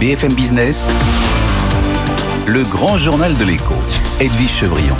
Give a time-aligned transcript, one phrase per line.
[0.00, 0.86] BFM Business,
[2.46, 3.74] le grand journal de l'écho,
[4.18, 4.94] Edwige Chevrillon.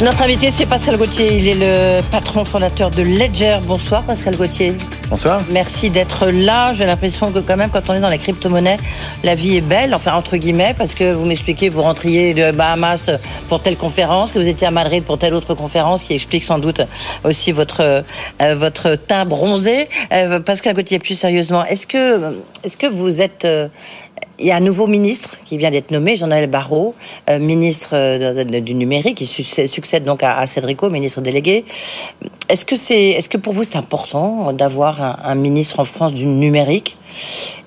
[0.00, 1.38] Notre invité, c'est Pascal Gauthier.
[1.38, 3.58] Il est le patron fondateur de Ledger.
[3.66, 4.76] Bonsoir, Pascal Gauthier.
[5.10, 5.40] Bonsoir.
[5.50, 6.74] Merci d'être là.
[6.74, 8.76] J'ai l'impression que quand même, quand on est dans la crypto-monnaie,
[9.24, 13.10] la vie est belle, enfin entre guillemets, parce que vous m'expliquez, vous rentriez de Bahamas
[13.48, 16.58] pour telle conférence, que vous étiez à Madrid pour telle autre conférence, qui explique sans
[16.58, 16.82] doute
[17.24, 18.04] aussi votre
[18.42, 19.88] euh, votre teint bronzé.
[20.12, 23.68] Euh, Pascal Gauthier, plus sérieusement, est-ce que est-ce que vous êtes euh,
[24.38, 26.48] il y a un nouveau ministre qui vient d'être nommé, Jean-Noël
[27.28, 31.64] euh, ministre euh, du numérique, qui succède donc à, Cédrico, ministre délégué.
[32.48, 36.26] Est-ce que c'est, est-ce que pour vous c'est important d'avoir un, ministre en France du
[36.26, 36.96] numérique?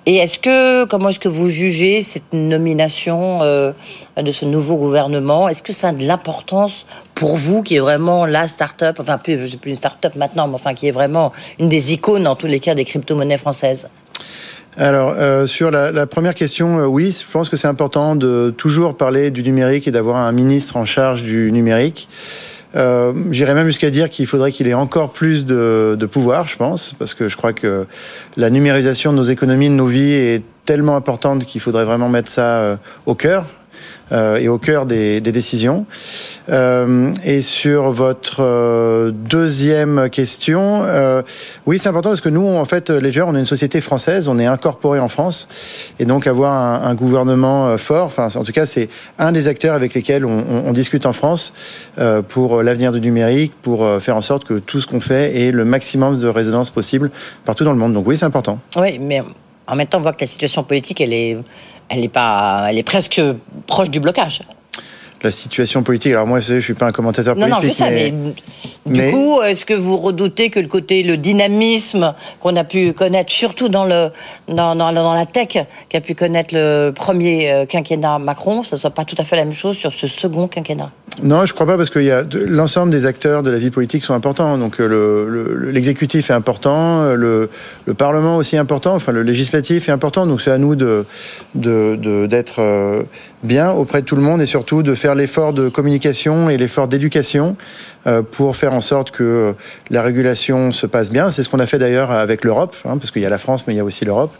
[0.05, 3.71] Et est-ce que, comment est-ce que vous jugez cette nomination euh,
[4.17, 5.47] de ce nouveau gouvernement?
[5.47, 9.55] Est-ce que ça a de l'importance pour vous, qui est vraiment la start-up, enfin plus,
[9.57, 12.59] plus une start-up maintenant, mais enfin qui est vraiment une des icônes en tous les
[12.59, 13.87] cas des crypto-monnaies françaises?
[14.77, 18.53] Alors, euh, sur la, la, première question, euh, oui, je pense que c'est important de
[18.55, 22.07] toujours parler du numérique et d'avoir un ministre en charge du numérique.
[22.75, 26.55] Euh, J'irais même jusqu'à dire qu'il faudrait qu'il ait encore plus de, de, pouvoir, je
[26.55, 27.85] pense, parce que je crois que
[28.37, 32.29] la numérisation de nos économies, de nos vies est tellement importante qu'il faudrait vraiment mettre
[32.29, 32.75] ça euh,
[33.05, 33.45] au cœur
[34.11, 35.85] euh, et au cœur des, décisions.
[36.49, 40.85] Euh, et sur votre euh, deuxième question,
[41.65, 44.39] oui, c'est important parce que nous, en fait, Ledger, on est une société française, on
[44.39, 45.47] est incorporé en France,
[45.99, 46.53] et donc avoir
[46.85, 51.05] un, gouvernement fort, enfin, en tout cas, c'est un des acteurs avec lesquels on, discute
[51.05, 51.53] en France
[52.29, 55.65] pour l'avenir du numérique, pour faire en sorte que tout ce qu'on fait ait le
[55.65, 57.11] maximum de résonance possible
[57.45, 57.93] partout dans le monde.
[57.93, 58.57] Donc oui, c'est important.
[58.77, 59.21] Oui, mais
[59.67, 61.37] en même temps, on voit que la situation politique, elle est,
[61.91, 63.21] elle est pas, elle est presque
[63.67, 64.41] proche du blocage
[65.23, 66.13] la situation politique.
[66.13, 67.53] Alors moi, je ne suis pas un commentateur politique.
[67.53, 68.11] Non, non, je sais,
[68.85, 72.93] mais, du coup, est-ce que vous redoutez que le côté, le dynamisme qu'on a pu
[72.93, 74.09] connaître, surtout dans, le,
[74.47, 78.81] dans, dans, dans, la tech, qu'a pu connaître le premier euh, quinquennat Macron, ça ne
[78.81, 80.91] soit pas tout à fait la même chose sur ce second quinquennat?
[81.23, 81.99] Non, je crois pas parce que
[82.47, 84.57] l'ensemble des acteurs de la vie politique sont importants.
[84.57, 87.49] Donc l'exécutif le, est important, le,
[87.85, 90.25] le, Parlement aussi important, enfin le législatif est important.
[90.25, 93.03] Donc c'est à nous d'être euh,
[93.43, 96.87] bien auprès de tout le monde et surtout de faire l'effort de communication et l'effort
[96.87, 97.57] d'éducation
[98.00, 98.00] euh,
[98.31, 99.55] pour faire en sorte que
[99.89, 101.31] la régulation se passe bien.
[101.31, 103.65] C'est ce qu'on a fait d'ailleurs avec l'Europe, hein, parce qu'il y a la France,
[103.67, 104.33] mais il y a aussi l'Europe.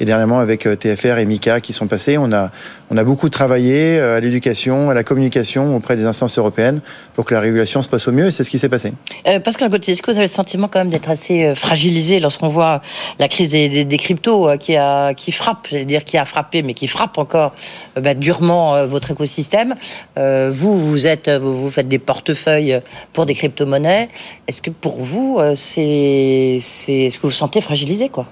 [0.00, 2.50] Et dernièrement, avec euh, TFR et MICA qui sont passés, on a,
[2.90, 6.80] on a beaucoup travaillé euh, à l'éducation, à la communication auprès des instances européennes
[7.14, 8.92] pour que la régulation se passe au mieux, et c'est ce qui s'est passé.
[9.26, 12.48] Euh, Pascal Gauthier, est-ce que vous avez le sentiment quand même d'être assez fragilisé lorsqu'on
[12.48, 12.82] voit
[13.18, 16.88] la crise des, des, cryptos qui, a, qui frappe, dire qui a frappé, mais qui
[16.88, 17.54] frappe encore
[18.00, 19.74] bah, durement votre écosystème?
[20.16, 22.80] Vous, vous, êtes, vous, vous faites des portefeuilles
[23.12, 24.08] pour des crypto-monnaies.
[24.48, 28.26] Est-ce que pour vous, euh, c'est, c'est, est-ce que vous vous sentez fragilisé quoi?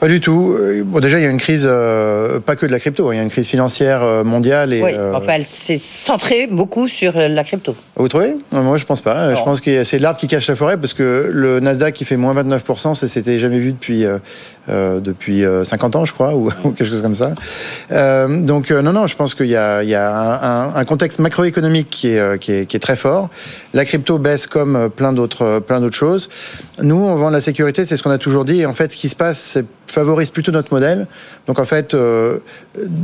[0.00, 0.56] Pas du tout.
[0.58, 3.14] Euh, bon, déjà, il y a une crise, euh, pas que de la crypto, hein.
[3.14, 4.72] il y a une crise financière mondiale.
[4.72, 7.76] Et, oui, enfin, elle s'est centrée beaucoup sur la crypto.
[7.96, 8.34] Vous trouvez?
[8.50, 9.34] Moi, je pense pas.
[9.34, 12.16] Je pense que c'est l'arbre qui cache la forêt parce que le Nasdaq qui fait
[12.16, 14.04] moins 29%, ça s'était jamais vu depuis
[14.68, 17.34] euh, depuis 50 euh, ans, je crois, ou, quelque chose comme ça.
[17.90, 22.96] Euh, donc non, non, je pense qu'il y a, un, contexte macroéconomique qui est très
[22.96, 23.28] fort.
[23.74, 26.28] La crypto baisse comme plein d'autres, plein d'autres choses.
[26.80, 28.60] Nous, on vend la sécurité, c'est ce qu'on a toujours dit.
[28.60, 31.06] Et en fait, ce qui se passe, c'est favorise plutôt notre modèle.
[31.46, 32.38] Donc en fait, euh,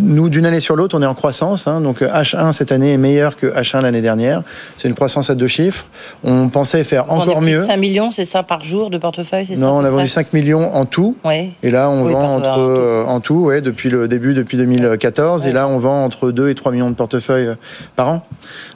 [0.00, 1.66] nous d'une année sur l'autre, on est en croissance.
[1.66, 1.81] Hein.
[1.81, 4.43] donc H1 cette année est meilleur que H1 l'année dernière.
[4.76, 5.87] C'est une croissance à deux chiffres.
[6.25, 7.62] On pensait faire encore mieux.
[7.62, 10.32] 5 millions, c'est ça par jour de portefeuille, c'est ça Non, on a vendu 5
[10.32, 11.16] millions en tout.
[11.62, 15.47] Et là, on vend entre euh, en tout, ouais, depuis le début, depuis 2014.
[15.47, 17.55] Et là, on vend entre 2 et 3 millions de portefeuilles euh,
[17.97, 18.22] par an.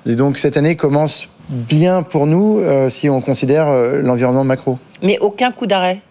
[0.07, 3.67] Et donc cette année commence bien pour nous si on considère
[4.03, 4.79] l'environnement macro.
[5.03, 6.03] Mais aucun coup d'arrêt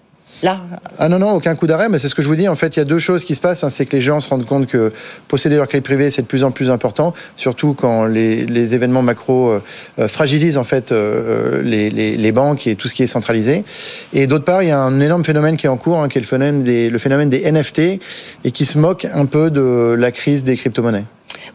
[0.43, 0.59] Là.
[0.97, 2.47] Ah non, non, aucun coup d'arrêt, mais c'est ce que je vous dis.
[2.47, 3.63] En fait, il y a deux choses qui se passent.
[3.63, 3.69] Hein.
[3.69, 4.91] c'est que les gens se rendent compte que
[5.27, 9.01] posséder leur clé privée, c'est de plus en plus important, surtout quand les, les événements
[9.01, 9.63] macro euh,
[9.99, 13.63] euh, fragilisent en fait euh, les, les, les, banques et tout ce qui est centralisé.
[14.13, 16.17] Et d'autre part, il y a un énorme phénomène qui est en cours, hein, qui
[16.17, 17.79] est le phénomène, des, le phénomène des NFT,
[18.43, 21.05] et qui se moque un peu de la crise des crypto-monnaies.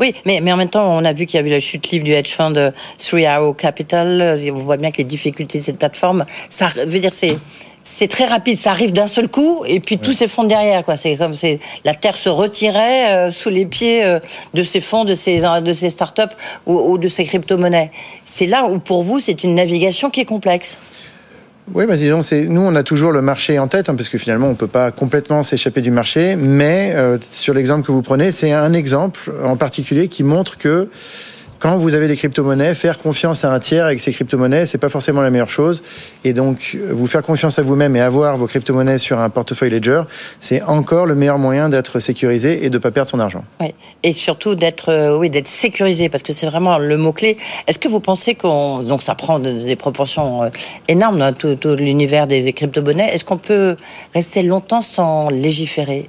[0.00, 2.04] Oui, mais, mais en même temps, on a vu qu'il y avait la chute libre
[2.04, 4.40] du hedge fund Three Arrow Capital.
[4.52, 7.38] On voit bien que les difficultés de cette plateforme, ça veut dire c'est
[7.86, 10.84] c'est très rapide, ça arrive d'un seul coup et puis tout s'effondre derrière.
[10.84, 10.96] Quoi.
[10.96, 14.18] C'est comme c'est la terre se retirait euh, sous les pieds euh,
[14.54, 16.22] de ces fonds, de ces de ces startups
[16.66, 17.92] ou, ou de ces crypto-monnaies.
[18.24, 20.78] C'est là où pour vous c'est une navigation qui est complexe.
[21.74, 24.48] Oui, mais disons, nous, on a toujours le marché en tête, hein, parce que finalement,
[24.48, 26.36] on peut pas complètement s'échapper du marché.
[26.36, 30.88] Mais euh, sur l'exemple que vous prenez, c'est un exemple en particulier qui montre que
[31.58, 34.88] quand vous avez des crypto-monnaies, faire confiance à un tiers avec ces crypto-monnaies, c'est pas
[34.88, 35.82] forcément la meilleure chose.
[36.24, 40.02] Et donc, vous faire confiance à vous-même et avoir vos crypto-monnaies sur un portefeuille Ledger,
[40.40, 43.44] c'est encore le meilleur moyen d'être sécurisé et de pas perdre son argent.
[43.60, 43.74] Oui.
[44.02, 47.38] Et surtout d'être, euh, oui, d'être sécurisé, parce que c'est vraiment le mot clé.
[47.66, 50.48] Est-ce que vous pensez qu'on, donc ça prend des proportions euh,
[50.88, 53.10] énormes dans tout, tout l'univers des crypto-monnaies.
[53.12, 53.76] Est-ce qu'on peut
[54.14, 56.08] rester longtemps sans légiférer?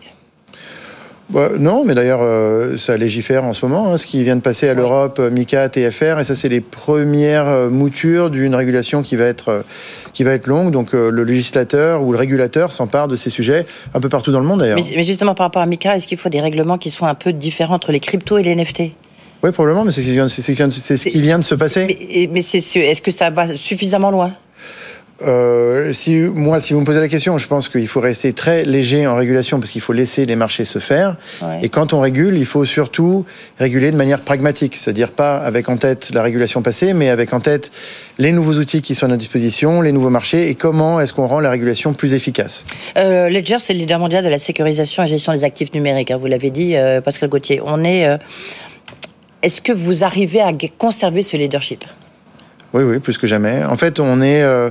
[1.29, 3.91] Bah, non, mais d'ailleurs, euh, ça légifère en ce moment.
[3.91, 6.61] Hein, ce qui vient de passer à l'Europe, euh, MICA, TFR, et ça, c'est les
[6.61, 9.65] premières euh, moutures d'une régulation qui va être
[10.13, 10.71] qui va être longue.
[10.71, 14.45] Donc, le législateur ou le régulateur s'empare de ces sujets un peu partout dans le
[14.45, 14.79] monde, d'ailleurs.
[14.95, 17.33] Mais, justement, par rapport à MICA, est-ce qu'il faut des règlements qui soient un peu
[17.33, 18.83] différents entre les cryptos et les NFT
[19.43, 21.85] Oui, probablement, mais c'est ce qui vient de se passer.
[21.87, 24.33] Mais, mais est-ce que ça va suffisamment loin?
[25.23, 28.63] Euh, si, moi, si vous me posez la question, je pense qu'il faut rester très
[28.65, 31.15] léger en régulation parce qu'il faut laisser les marchés se faire.
[31.61, 33.25] Et quand on régule, il faut surtout
[33.59, 37.39] réguler de manière pragmatique, c'est-à-dire pas avec en tête la régulation passée, mais avec en
[37.39, 37.71] tête
[38.19, 41.27] les nouveaux outils qui sont à notre disposition, les nouveaux marchés et comment est-ce qu'on
[41.27, 42.65] rend la régulation plus efficace.
[42.97, 46.11] Euh, Ledger, c'est le leader mondial de la sécurisation et gestion des actifs numériques.
[46.11, 47.61] Hein, vous l'avez dit, euh, Pascal Gauthier.
[47.63, 48.07] On est.
[49.43, 51.83] Est-ce que vous arrivez à conserver ce leadership?
[52.77, 53.63] Oui, oui, plus que jamais.
[53.65, 54.69] En fait, on est euh,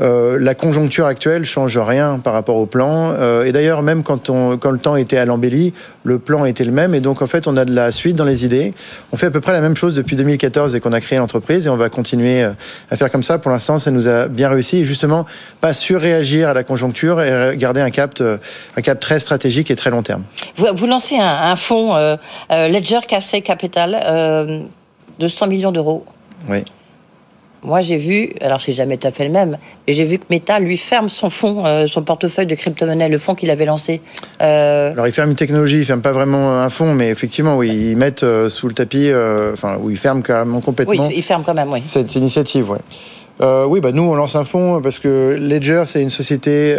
[0.00, 3.12] euh, la conjoncture actuelle change rien par rapport au plan.
[3.12, 5.74] Euh, et d'ailleurs, même quand, on, quand le temps était à l'embellie,
[6.04, 6.94] le plan était le même.
[6.94, 8.74] Et donc, en fait, on a de la suite dans les idées.
[9.12, 11.66] On fait à peu près la même chose depuis 2014 et qu'on a créé l'entreprise.
[11.66, 12.52] Et on va continuer euh,
[12.90, 13.38] à faire comme ça.
[13.38, 14.78] Pour l'instant, ça nous a bien réussi.
[14.78, 15.26] Et justement,
[15.60, 19.90] pas surréagir à la conjoncture et garder un cap, un cap très stratégique et très
[19.90, 20.24] long terme.
[20.56, 21.94] Vous, vous lancez un, un fonds
[22.50, 24.68] Ledger Casse Capital
[25.18, 26.04] de 100 millions d'euros.
[26.48, 26.64] Oui.
[27.64, 29.56] Moi, j'ai vu, alors c'est jamais tout à fait le même,
[29.86, 33.18] mais j'ai vu que Meta lui ferme son fonds, euh, son portefeuille de crypto-monnaie, le
[33.18, 34.00] fonds qu'il avait lancé.
[34.40, 34.90] Euh...
[34.90, 37.96] Alors, il ferme une technologie, il ferme pas vraiment un fonds, mais effectivement, oui, ils
[37.96, 39.12] mettent euh, sous le tapis,
[39.52, 41.06] enfin, ou ils ferment carrément complètement.
[41.06, 41.82] Oui, ils ferment quand même, oui.
[41.84, 42.78] Cette initiative, oui.
[43.40, 46.76] Oui, bah nous, on lance un fonds parce que Ledger, c'est une société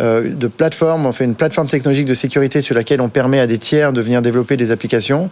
[0.00, 1.06] de plateforme.
[1.06, 4.00] On fait une plateforme technologique de sécurité sur laquelle on permet à des tiers de
[4.00, 5.30] venir développer des applications.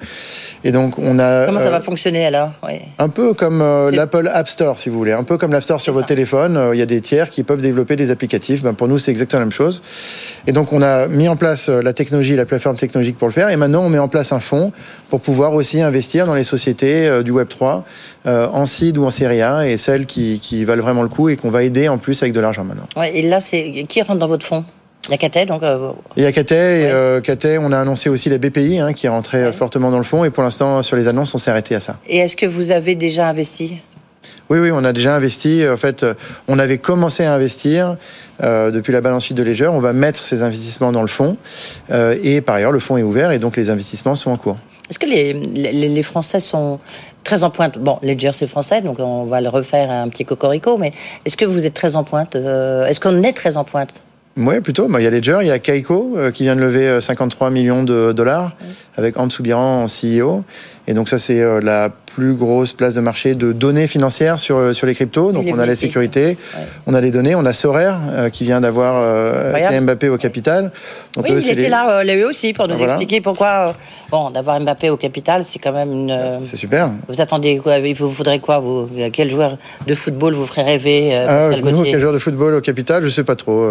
[0.64, 1.46] Et donc, on a.
[1.46, 2.50] Comment ça va fonctionner alors?
[2.66, 2.80] Oui.
[2.98, 3.60] Un peu comme
[3.92, 5.12] l'Apple App Store, si vous voulez.
[5.12, 6.70] Un peu comme l'App Store sur votre téléphone.
[6.72, 8.62] Il y a des tiers qui peuvent développer des applicatifs.
[8.62, 9.82] Ben, pour nous, c'est exactement la même chose.
[10.46, 13.48] Et donc, on a mis en place la technologie, la plateforme technologique pour le faire.
[13.48, 14.72] Et maintenant, on met en place un fonds
[15.08, 17.84] pour pouvoir aussi investir dans les sociétés du Web 3
[18.26, 21.36] en seed ou en série A et celles qui qui, valent vraiment le coup et
[21.36, 22.86] qu'on va aider en plus avec de l'argent maintenant.
[22.96, 24.57] Ouais, et là, c'est qui rentre dans votre fonds?
[25.08, 25.62] Il y a Cathay, donc.
[25.62, 27.20] Euh, il y a Cathay, et euh,
[27.60, 30.24] on a annoncé aussi la BPI hein, qui est rentrée euh, fortement dans le fond,
[30.24, 31.96] et pour l'instant, sur les annonces, on s'est arrêté à ça.
[32.06, 33.78] Et est-ce que vous avez déjà investi?
[34.50, 35.62] Oui, oui, on a déjà investi.
[35.66, 36.04] En fait,
[36.48, 37.96] on avait commencé à investir
[38.40, 39.68] depuis la balance sheet de Ledger.
[39.68, 41.36] On va mettre ces investissements dans le fonds.
[41.90, 44.56] et par ailleurs, le fonds est ouvert et donc les investissements sont en cours.
[44.90, 46.78] Est-ce que les, les, les, Français sont
[47.24, 47.78] très en pointe?
[47.78, 50.92] Bon, Ledger c'est français, donc on va le refaire un petit cocorico, mais
[51.26, 54.02] est-ce que vous êtes très en pointe euh, Est-ce qu'on est très en pointe?
[54.38, 54.88] Oui, plutôt.
[54.98, 57.50] Il y a Ledger, il y a Kaiko euh, qui vient de lever 53 euh,
[57.50, 58.52] millions de dollars
[58.96, 60.44] avec Hans Soubiran en CEO.
[60.86, 64.88] Et donc ça, c'est la plus grosse place de marché de données financières sur, sur
[64.88, 65.30] les cryptos.
[65.30, 66.36] Donc on a la sécurité,
[66.88, 70.72] on a les données, on a Sorer euh, qui vient d'avoir euh, Mbappé au capital.
[71.14, 73.72] Donc oui, il était là, euh, aussi, pour nous expliquer pourquoi, euh,
[74.10, 76.40] bon, d'avoir Mbappé au capital, c'est quand même une...
[76.44, 76.90] c'est super.
[77.08, 79.56] Vous attendez quoi Vous voudrez quoi vous, Quel joueur
[79.86, 83.24] de football vous ferait rêver ah, nous, Quel joueur de football au capital Je sais
[83.24, 83.64] pas trop.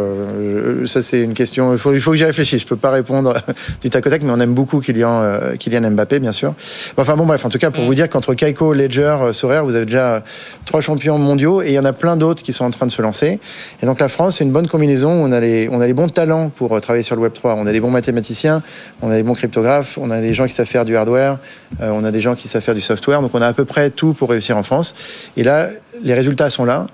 [0.86, 1.74] ça, c'est une question...
[1.74, 2.62] Il faut, il faut que j'y réfléchisse.
[2.62, 3.34] Je peux pas répondre
[3.82, 5.22] du tac au tac, mais on aime beaucoup Kylian,
[5.60, 6.54] Kylian Mbappé, bien sûr.
[6.96, 7.88] Enfin bon, bref, en tout cas, pour mm.
[7.88, 10.24] vous dire qu'entre Kaiko, Ledger, Sorare, vous avez déjà
[10.65, 12.91] trois champions mondiaux et il y en a plein d'autres qui sont en train de
[12.91, 13.39] se lancer.
[13.82, 15.10] Et donc la France, c'est une bonne combinaison.
[15.10, 17.56] On a les, on a les bons talents pour travailler sur le Web 3.
[17.56, 18.62] On a les bons mathématiciens,
[19.01, 21.39] on a les bons cryptographes, on a les gens qui savent faire du hardware,
[21.82, 23.22] on a des gens qui savent faire du software.
[23.22, 24.96] Donc on a à peu près tout pour réussir en France.
[25.36, 25.67] Et là,
[26.01, 26.88] les résultats sont là.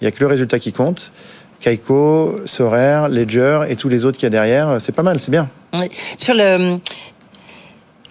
[0.00, 1.12] Il n'y a que le résultat qui compte.
[1.60, 5.30] Kaiko, Sorare, Ledger et tous les autres qu'il y a derrière, c'est pas mal, c'est
[5.30, 5.48] bien.
[6.16, 6.78] Sur le,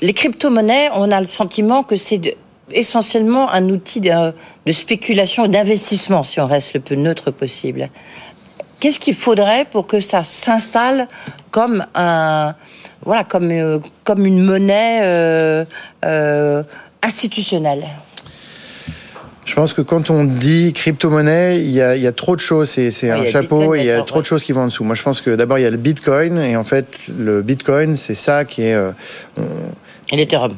[0.01, 2.37] les crypto-monnaies, on a le sentiment que c'est
[2.71, 4.33] essentiellement un outil de,
[4.65, 7.89] de spéculation et d'investissement, si on reste le plus neutre possible.
[8.79, 11.07] Qu'est-ce qu'il faudrait pour que ça s'installe
[11.51, 12.55] comme un,
[13.03, 15.65] voilà, comme, euh, comme une monnaie euh,
[16.05, 16.63] euh,
[17.03, 17.85] institutionnelle?
[19.49, 22.69] Je pense que quand on dit crypto-monnaie, il y a, trop de choses.
[22.69, 24.83] C'est un chapeau, il y a trop de choses qui vont en dessous.
[24.83, 26.37] Moi, je pense que d'abord, il y a le Bitcoin.
[26.37, 28.75] Et en fait, le Bitcoin, c'est ça qui est...
[28.75, 28.91] Euh,
[30.11, 30.55] et l'Ethereum.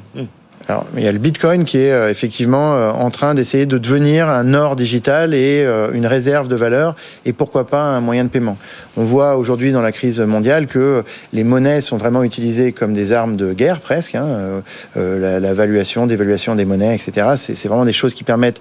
[0.68, 3.78] Alors, il y a le Bitcoin qui est euh, effectivement euh, en train d'essayer de
[3.78, 8.26] devenir un or digital et euh, une réserve de valeur et pourquoi pas un moyen
[8.26, 8.58] de paiement.
[8.98, 11.04] On voit aujourd'hui dans la crise mondiale que
[11.34, 14.16] les monnaies sont vraiment utilisées comme des armes de guerre presque.
[14.16, 14.62] Hein,
[14.96, 17.28] la, la, valuation, dévaluation des monnaies, etc.
[17.36, 18.60] C'est vraiment des choses qui permettent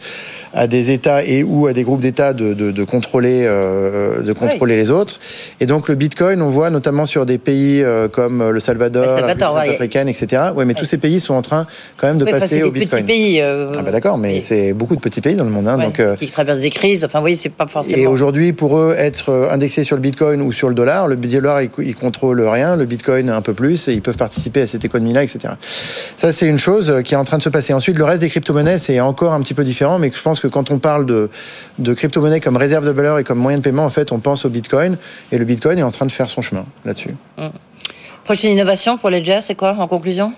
[0.54, 4.76] à des États et ou à des groupes d'États de, de, de, contrôler, de contrôler
[4.76, 5.18] les autres.
[5.58, 9.74] Et donc le Bitcoin, on voit notamment sur des pays comme le Salvador, la République
[9.74, 10.42] africaine, etc.
[10.54, 11.66] Ouais, mais tous ces pays sont en train
[12.00, 13.04] quand même de passer au Bitcoin.
[13.04, 13.40] Petits pays.
[13.40, 15.68] Euh, ah bah d'accord, mais c'est beaucoup de petits pays dans le monde.
[15.68, 17.04] Hein, donc, euh, qui traversent des crises.
[17.04, 17.98] Enfin, oui, c'est pas forcément.
[17.98, 21.16] Et aujourd'hui, pour eux, être euh, indexé sur le Bitcoin ou sur le dollar, le
[21.16, 24.66] dollar, ils, ils contrôlent rien, le Bitcoin un peu plus, et ils peuvent participer à
[24.66, 25.54] cette économie-là, etc.
[26.16, 27.74] Ça, c'est une chose qui est en train de se passer.
[27.74, 30.48] Ensuite, le reste des crypto-monnaies, c'est encore un petit peu différent, mais je pense que
[30.48, 31.28] quand on parle de,
[31.78, 34.44] de crypto-monnaies comme réserve de valeur et comme moyen de paiement, en fait, on pense
[34.44, 34.96] au Bitcoin,
[35.32, 37.14] et le Bitcoin est en train de faire son chemin là-dessus.
[37.36, 37.48] Mmh.
[38.30, 40.32] Prochaine innovation pour Ledger, c'est quoi en conclusion?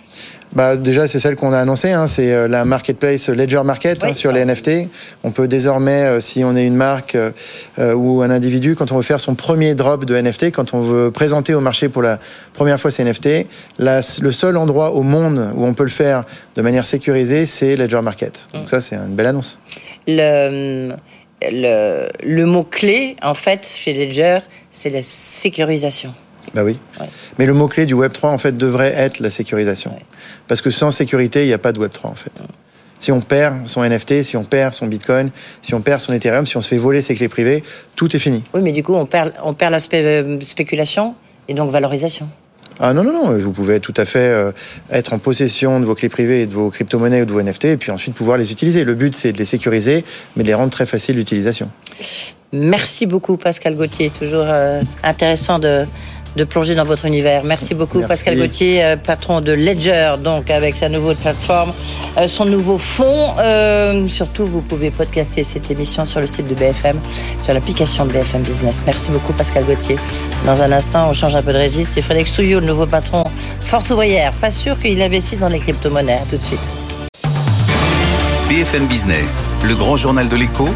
[0.54, 4.14] Bah, Déjà, c'est celle qu'on a annoncée, hein, c'est euh, la marketplace Ledger Market hein,
[4.14, 4.88] sur les NFT.
[5.24, 8.96] On peut désormais, euh, si on est une marque euh, ou un individu, quand on
[8.96, 12.18] veut faire son premier drop de NFT, quand on veut présenter au marché pour la
[12.54, 13.46] première fois ses NFT,
[13.78, 18.00] le seul endroit au monde où on peut le faire de manière sécurisée, c'est Ledger
[18.00, 18.48] Market.
[18.54, 19.58] Donc ça, c'est une belle annonce.
[20.08, 20.94] Le,
[21.42, 24.38] le, le mot-clé, en fait, chez Ledger,
[24.70, 26.14] c'est la sécurisation.
[26.54, 26.78] Bah oui.
[27.38, 29.96] Mais le mot-clé du Web3, en fait, devrait être la sécurisation.
[30.48, 32.42] Parce que sans sécurité, il n'y a pas de Web3, en fait.
[32.98, 35.30] Si on perd son NFT, si on perd son Bitcoin,
[35.60, 37.64] si on perd son Ethereum, si on se fait voler ses clés privées,
[37.96, 38.44] tout est fini.
[38.54, 41.16] Oui, mais du coup, on perd, on perd l'aspect euh, spéculation
[41.48, 42.28] et donc valorisation.
[42.78, 44.52] Ah non, non, non, vous pouvez tout à fait euh,
[44.90, 47.64] être en possession de vos clés privées et de vos crypto-monnaies ou de vos NFT
[47.66, 48.84] et puis ensuite pouvoir les utiliser.
[48.84, 50.04] Le but, c'est de les sécuriser,
[50.36, 51.70] mais de les rendre très faciles d'utilisation.
[52.52, 54.10] Merci beaucoup, Pascal Gauthier.
[54.10, 55.86] Toujours euh, intéressant de
[56.36, 57.44] de plonger dans votre univers.
[57.44, 61.72] Merci beaucoup Pascal Gauthier, euh, patron de Ledger, donc avec sa nouvelle plateforme,
[62.18, 63.34] euh, son nouveau fonds.
[63.38, 66.98] Euh, surtout, vous pouvez podcaster cette émission sur le site de BFM,
[67.42, 68.80] sur l'application de BFM Business.
[68.86, 69.96] Merci beaucoup Pascal Gauthier.
[70.46, 71.92] Dans un instant, on change un peu de registre.
[71.94, 73.24] C'est Frédéric Souillot, le nouveau patron
[73.60, 74.32] Force ouvrière.
[74.32, 76.20] Pas sûr qu'il investit dans les crypto-monnaies.
[76.30, 76.60] tout de suite.
[78.48, 80.68] BFM Business, le grand journal de l'écho,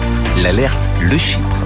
[0.43, 1.57] l'alerte, le Chypre.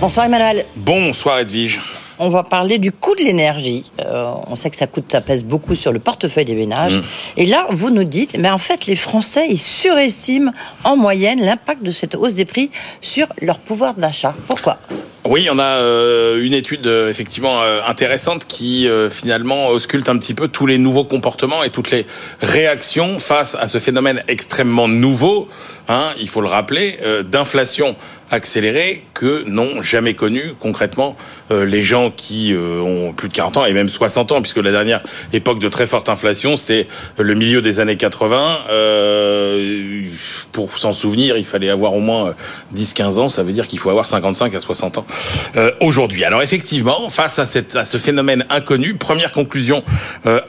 [0.00, 0.64] Bonsoir Emmanuel.
[0.74, 1.80] Bonsoir Edwige
[2.22, 3.84] on va parler du coût de l'énergie.
[4.00, 6.96] Euh, on sait que ça coûte, ça pèse beaucoup sur le portefeuille des ménages.
[6.96, 7.02] Mm.
[7.36, 10.52] Et là, vous nous dites, mais en fait, les Français, ils surestiment
[10.84, 14.34] en moyenne l'impact de cette hausse des prix sur leur pouvoir d'achat.
[14.46, 14.78] Pourquoi?
[15.24, 20.48] Oui, on a euh, une étude euh, effectivement intéressante qui finalement ausculte un petit peu
[20.48, 22.06] tous les nouveaux comportements et toutes les
[22.40, 25.48] réactions face à ce phénomène extrêmement nouveau,
[25.88, 27.96] hein, il faut le rappeler, d'inflation
[28.32, 31.16] accélérée que n'ont jamais connu concrètement
[31.50, 34.56] euh, les gens qui euh, ont plus de 40 ans et même 60 ans, puisque
[34.56, 35.02] la dernière
[35.34, 38.60] époque de très forte inflation, c'était le milieu des années 80.
[38.70, 40.04] Euh,
[40.50, 42.34] pour s'en souvenir, il fallait avoir au moins
[42.74, 45.06] 10-15 ans, ça veut dire qu'il faut avoir 55 à 60 ans
[45.80, 46.24] aujourd'hui.
[46.24, 47.42] Alors effectivement, face à,
[47.78, 49.82] à ce phénomène inconnu, première conclusion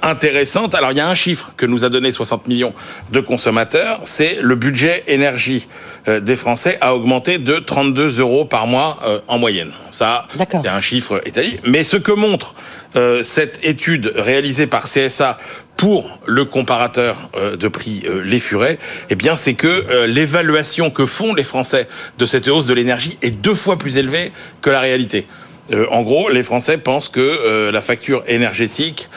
[0.01, 2.73] intéressante, alors il y a un chiffre que nous a donné 60 millions
[3.11, 5.67] de consommateurs, c'est le budget énergie
[6.07, 9.71] des Français a augmenté de 32 euros par mois euh, en moyenne.
[9.91, 11.59] Ça, c'est un chiffre établi.
[11.65, 12.55] Mais ce que montre
[12.95, 15.37] euh, cette étude réalisée par CSA
[15.75, 18.77] pour le comparateur euh, de prix Les Furets,
[19.09, 21.87] eh bien, c'est que l'évaluation que font les Français
[22.17, 25.25] de cette hausse de l'énergie est deux fois plus élevée que la réalité.
[25.71, 29.09] Euh, en gros, les Français pensent que euh, la facture énergétique,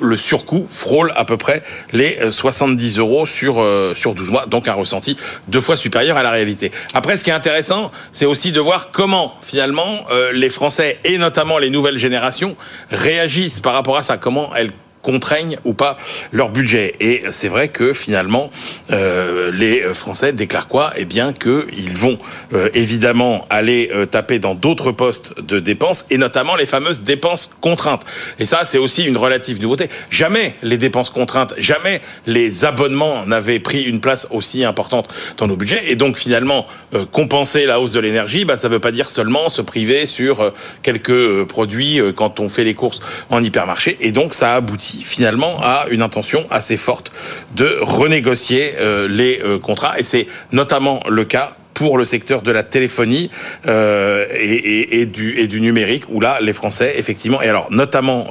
[0.00, 3.64] le surcoût frôle à peu près les 70 euh, euros sur
[3.96, 5.16] sur 12 mois, donc un ressenti
[5.48, 6.70] deux fois supérieur à la réalité.
[6.94, 11.58] Après, ce qui est intéressant, c'est aussi de voir comment finalement les Français et notamment
[11.58, 12.56] les nouvelles générations
[12.90, 15.98] réagissent par rapport à ça, comment elles contraignent ou pas
[16.32, 16.94] leur budget.
[17.00, 18.50] Et c'est vrai que finalement,
[18.90, 20.92] euh, les Français déclarent quoi?
[20.96, 22.18] Eh bien qu'ils vont
[22.52, 27.50] euh, évidemment aller euh, taper dans d'autres postes de dépenses, et notamment les fameuses dépenses
[27.60, 28.02] contraintes.
[28.38, 29.88] Et ça, c'est aussi une relative nouveauté.
[30.10, 35.56] Jamais les dépenses contraintes, jamais les abonnements n'avaient pris une place aussi importante dans nos
[35.56, 35.82] budgets.
[35.90, 39.10] Et donc finalement, euh, compenser la hausse de l'énergie, bah, ça ne veut pas dire
[39.10, 40.52] seulement se priver sur
[40.82, 43.96] quelques produits quand on fait les courses en hypermarché.
[44.00, 47.12] Et donc ça aboutit finalement à une intention assez forte
[47.56, 49.98] de renégocier euh, les euh, contrats.
[49.98, 53.30] Et c'est notamment le cas pour le secteur de la téléphonie
[53.66, 58.28] euh, et, du, et du numérique, où là, les Français, effectivement, et alors notamment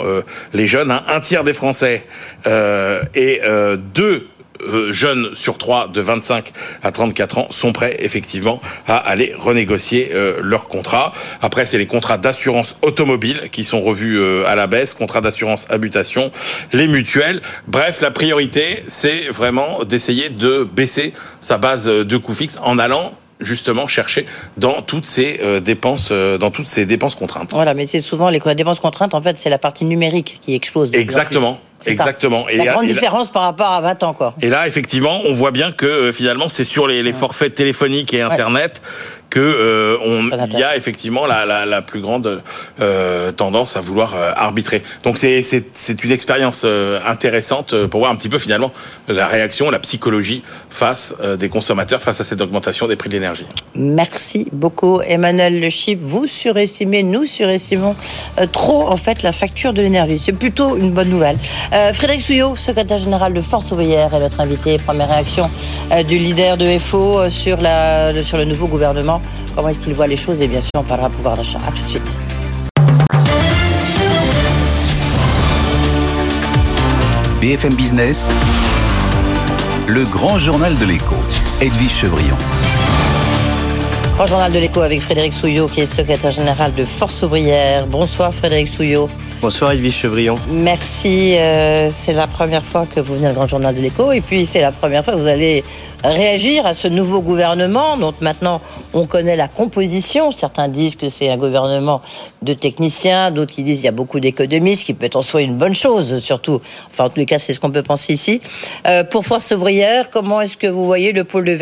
[0.53, 2.05] les jeunes, hein, un tiers des Français
[2.45, 3.41] et
[3.95, 4.27] deux euh,
[4.91, 6.51] jeunes sur trois de 25
[6.83, 11.13] à 34 ans sont prêts effectivement à aller renégocier euh, leur contrat.
[11.41, 15.67] Après, c'est les contrats d'assurance automobile qui sont revus euh, à la baisse, contrats d'assurance
[15.69, 16.31] habitation,
[16.73, 17.41] les mutuelles.
[17.67, 23.13] Bref, la priorité, c'est vraiment d'essayer de baisser sa base de coûts fixes en allant
[23.39, 24.25] justement chercher
[24.57, 27.51] dans toutes ces dépenses dans toutes ces dépenses contraintes.
[27.53, 30.93] Voilà, mais c'est souvent les dépenses contraintes en fait, c'est la partie numérique qui explose.
[30.93, 31.59] Exactement.
[31.85, 32.45] Exactement.
[32.53, 34.33] La grande différence par rapport à 20 ans, quoi.
[34.41, 38.21] Et là, effectivement, on voit bien que euh, finalement, c'est sur les, forfaits téléphoniques et
[38.21, 38.81] Internet
[39.29, 42.41] que euh, on, il y a effectivement la, la, la plus grande
[42.81, 44.81] euh, tendance à vouloir euh, arbitrer.
[45.03, 46.65] Donc c'est c'est une expérience
[47.05, 48.71] intéressante pour voir un petit peu finalement
[49.07, 53.45] la réaction, la psychologie face des consommateurs face à cette augmentation des prix de l'énergie.
[53.75, 55.99] Merci beaucoup Emmanuel Le Chip.
[56.01, 57.95] Vous surestimez, nous surestimons
[58.51, 60.19] trop en fait la facture de l'énergie.
[60.19, 61.37] C'est plutôt une bonne nouvelle.
[61.93, 64.77] Frédéric Souillot, secrétaire général de Force ouvrière, est notre invité.
[64.79, 65.49] Première réaction
[66.07, 69.18] du leader de FO sur la sur le nouveau gouvernement
[69.55, 71.59] comment est-ce qu'il voit les choses et bien sûr on parlera pouvoir d'achat.
[71.67, 72.11] À tout de suite.
[77.41, 78.27] BFM Business,
[79.87, 81.15] le grand journal de l'écho,
[81.61, 82.35] Edwige Chevrillon.
[84.19, 87.87] Grand journal de l'écho avec Frédéric Souillot qui est secrétaire général de Force ouvrière.
[87.87, 89.07] Bonsoir Frédéric Souillot.
[89.41, 90.35] Bonsoir Edwige Chevrillon.
[90.49, 91.37] Merci.
[91.37, 94.45] Euh, c'est la première fois que vous venez au Grand Journal de l'Écho et puis
[94.45, 95.63] c'est la première fois que vous allez
[96.03, 98.59] réagir à ce nouveau gouvernement dont maintenant
[98.93, 100.33] on connaît la composition.
[100.33, 102.01] Certains disent que c'est un gouvernement
[102.41, 105.43] de techniciens, d'autres qui disent qu'il y a beaucoup d'économistes, qui peut être en soi
[105.43, 106.59] une bonne chose, surtout.
[106.91, 108.41] Enfin, en tous les cas, c'est ce qu'on peut penser ici.
[108.85, 111.53] Euh, pour Force ouvrière, comment est-ce que vous voyez le pôle de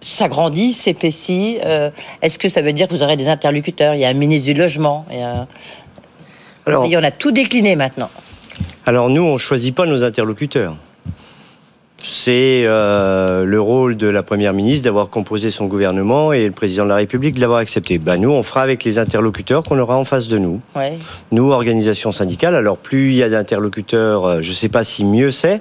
[0.00, 1.58] Versi s'agrandit, s'épaissit.
[1.64, 1.90] Euh,
[2.22, 3.94] est-ce que ça veut dire que vous aurez des interlocuteurs?
[3.94, 5.46] Il y a un ministre du logement, il y a
[6.66, 8.10] alors, on a tout décliné maintenant.
[8.86, 10.76] Alors nous, on ne choisit pas nos interlocuteurs.
[12.02, 16.84] C'est euh, le rôle de la Première ministre d'avoir composé son gouvernement et le Président
[16.84, 17.98] de la République de l'avoir accepté.
[17.98, 20.60] Ben, nous, on fera avec les interlocuteurs qu'on aura en face de nous.
[21.30, 25.04] Nous, organisation syndicale, alors plus il y a d'interlocuteurs, euh, je ne sais pas si
[25.04, 25.60] mieux c'est.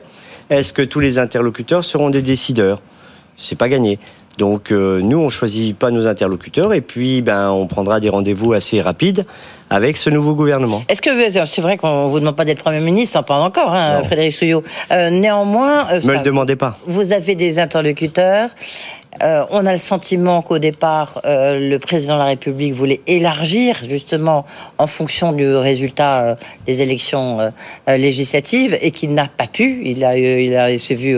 [0.49, 2.79] Est-ce que tous les interlocuteurs seront des décideurs?
[3.35, 3.99] C'est pas gagné.
[4.37, 8.53] Donc euh, nous, on choisit pas nos interlocuteurs et puis ben on prendra des rendez-vous
[8.53, 9.25] assez rapides
[9.69, 10.81] avec ce nouveau gouvernement.
[10.87, 14.01] Est-ce que euh, c'est vrai qu'on vous demande pas d'être premier ministre, pas encore, hein,
[14.03, 14.63] Frédéric Souillot.
[14.91, 16.77] Euh, néanmoins, le demandez pas.
[16.87, 18.49] Vous avez des interlocuteurs.
[19.21, 23.81] Euh, on a le sentiment qu'au départ, euh, le président de la République voulait élargir
[23.89, 24.45] justement
[24.77, 27.51] en fonction du résultat euh, des élections
[27.87, 29.81] législatives et qu'il n'a pas pu.
[29.83, 31.17] Il a, il a s'est vu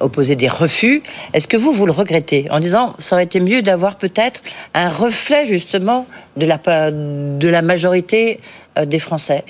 [0.00, 1.02] opposer des refus.
[1.32, 4.40] Est-ce que vous, vous le regrettez en disant ça aurait été mieux d'avoir peut-être
[4.72, 8.40] un reflet justement de la, de la majorité
[8.86, 9.44] des Français?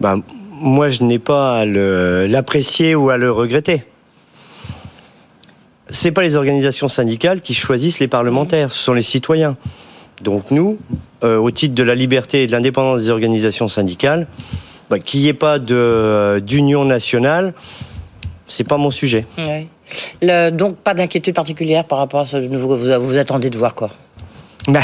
[0.00, 0.22] Ben,
[0.60, 3.82] Moi, je n'ai pas à l'apprécier ou à le regretter
[5.92, 9.56] c'est pas les organisations syndicales qui choisissent les parlementaires, ce sont les citoyens.
[10.22, 10.78] Donc nous,
[11.22, 14.26] euh, au titre de la liberté et de l'indépendance des organisations syndicales,
[14.90, 17.54] bah, qu'il n'y ait pas d'union nationale,
[18.46, 19.26] c'est pas mon sujet.
[20.52, 23.90] donc pas d'inquiétude particulière par rapport à ce nouveau vous, vous attendez de voir quoi
[24.68, 24.82] ben,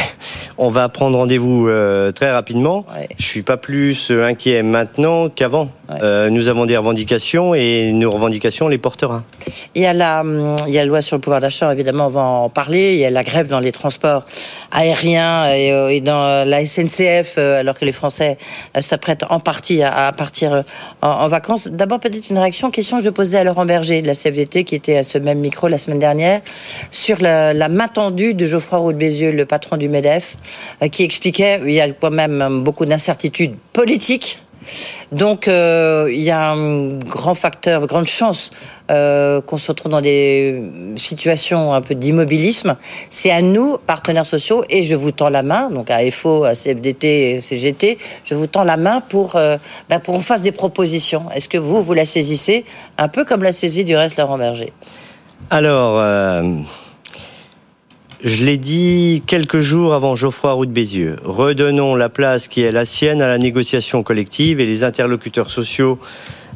[0.56, 2.84] on va prendre rendez-vous euh, très rapidement.
[3.16, 5.70] Je suis pas plus euh, inquiet maintenant qu'avant.
[5.90, 9.24] Euh, nous avons des revendications et nos revendications on les portera.
[9.74, 12.06] Il y a la, hum, il y a la loi sur le pouvoir d'achat, évidemment,
[12.06, 12.92] on va en parler.
[12.92, 14.24] Il y a la grève dans les transports
[14.70, 18.38] aériens et, dans la SNCF, alors que les Français
[18.78, 20.64] s'apprêtent en partie à, partir
[21.02, 21.68] en, vacances.
[21.68, 24.74] D'abord, peut-être une réaction, question que je posais à Laurent Berger de la CVT, qui
[24.74, 26.40] était à ce même micro la semaine dernière,
[26.90, 30.36] sur la, main tendue de Geoffroy Roux Bézieux, le patron du MEDEF,
[30.82, 34.38] euh, qui expliquait il y a quand même beaucoup d'incertitudes politiques
[35.12, 38.50] Donc, euh, il y a un grand facteur, grande chance
[38.90, 40.62] euh, qu'on se retrouve dans des
[40.96, 42.76] situations un peu d'immobilisme.
[43.10, 46.54] C'est à nous, partenaires sociaux, et je vous tends la main, donc à FO, à
[46.54, 49.56] CFDT et CGT, je vous tends la main pour, euh,
[49.88, 51.30] bah, pour qu'on fasse des propositions.
[51.34, 52.64] Est-ce que vous, vous la saisissez
[52.98, 54.72] un peu comme la saisie du reste Laurent Berger?
[55.50, 55.98] Alors,
[58.22, 61.16] je l'ai dit quelques jours avant Geoffroy Roux de Bézieux.
[61.24, 65.98] Redonnons la place qui est la sienne à la négociation collective et les interlocuteurs sociaux,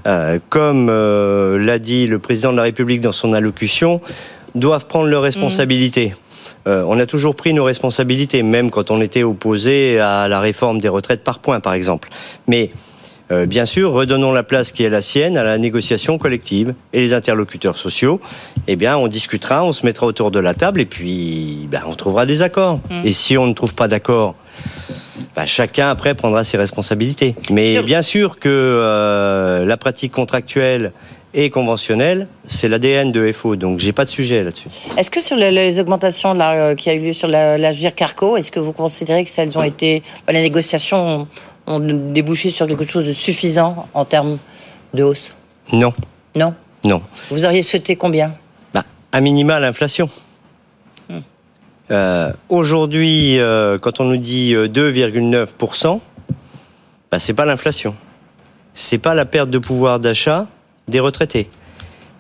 [0.07, 4.01] euh, comme euh, l'a dit le président de la République dans son allocution,
[4.57, 6.15] doivent prendre leurs responsabilités.
[6.67, 10.81] Euh, on a toujours pris nos responsabilités, même quand on était opposé à la réforme
[10.81, 12.09] des retraites par points, par exemple.
[12.49, 12.71] Mais
[13.33, 17.01] euh, bien sûr, redonnons la place qui est la sienne à la négociation collective et
[17.01, 18.21] les interlocuteurs sociaux.
[18.69, 21.95] Eh bien, on discutera, on se mettra autour de la table et puis ben, on
[21.95, 22.81] trouvera des accords.
[23.05, 24.35] Et si on ne trouve pas d'accord,
[25.35, 27.35] ben, chacun après prendra ses responsabilités.
[27.51, 30.93] Mais bien sûr que euh, la pratique contractuelle
[31.35, 34.69] et conventionnelle, c'est l'ADN de FO, donc j'ai pas de sujet là-dessus.
[34.99, 37.95] Est-ce que sur les, augmentations là, euh, qui a eu lieu sur la, la GIR
[37.95, 41.27] Carco, est-ce que vous considérez que celles ont été, bah, les négociations
[41.67, 44.39] ont, débouché sur quelque chose de suffisant en termes
[44.95, 45.35] de hausse
[45.73, 45.93] Non,
[46.37, 47.01] Non non.
[47.31, 48.35] Vous auriez souhaité combien
[48.75, 50.09] Bah, à minima, l'inflation.
[51.91, 56.01] Euh, Aujourd'hui, euh, quand on nous dit euh, 2,9%,
[57.11, 57.95] bah, c'est pas l'inflation.
[58.75, 60.47] C'est pas la perte de pouvoir d'achat
[60.89, 61.51] des retraités.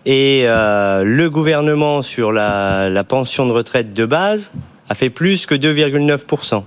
[0.04, 4.52] Et euh, le gouvernement sur la, la pension de retraite de base
[4.88, 6.64] a fait plus que 2,9%.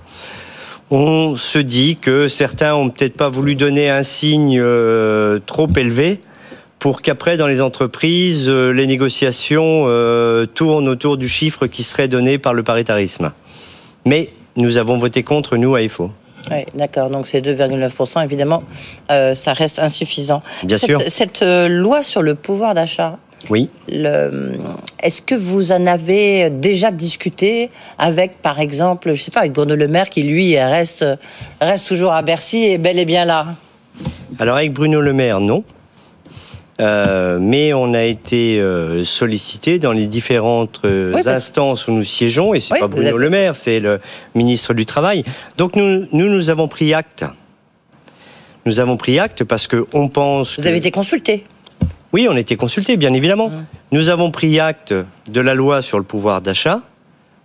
[0.92, 6.20] On se dit que certains ont peut-être pas voulu donner un signe euh, trop élevé
[6.78, 12.08] pour qu'après, dans les entreprises, euh, les négociations euh, tournent autour du chiffre qui serait
[12.08, 13.32] donné par le paritarisme.
[14.06, 16.12] Mais nous avons voté contre, nous, à FO.
[16.52, 17.10] Oui, d'accord.
[17.10, 18.24] Donc c'est 2,9%.
[18.24, 18.64] Évidemment,
[19.12, 20.44] euh, ça reste insuffisant.
[20.64, 21.02] Bien cette, sûr.
[21.08, 23.18] Cette euh, loi sur le pouvoir d'achat,
[23.50, 23.70] Oui.
[23.90, 29.76] est-ce que vous en avez déjà discuté avec, par exemple, je sais pas, avec Bruno
[29.76, 31.06] Le Maire qui lui reste
[31.62, 33.48] reste toujours à Bercy et bel et bien là?
[34.40, 35.64] Alors, avec Bruno Le Maire, non.
[36.82, 41.92] Euh, mais on a été euh, sollicité dans les différentes euh, Oui, parce- instances où
[41.94, 44.02] nous siégeons, et c'est Oui, pas Bruno avez- Le Maire, c'est le
[44.34, 45.24] ministre du Travail.
[45.58, 47.24] Donc nous, nous, nous avons pris acte.
[48.66, 50.58] Nous avons pris acte parce que on pense.
[50.58, 51.46] Vous que- avez été consulté.
[52.16, 53.52] Oui, on a été consultés, bien évidemment.
[53.92, 54.94] Nous avons pris acte
[55.28, 56.80] de la loi sur le pouvoir d'achat,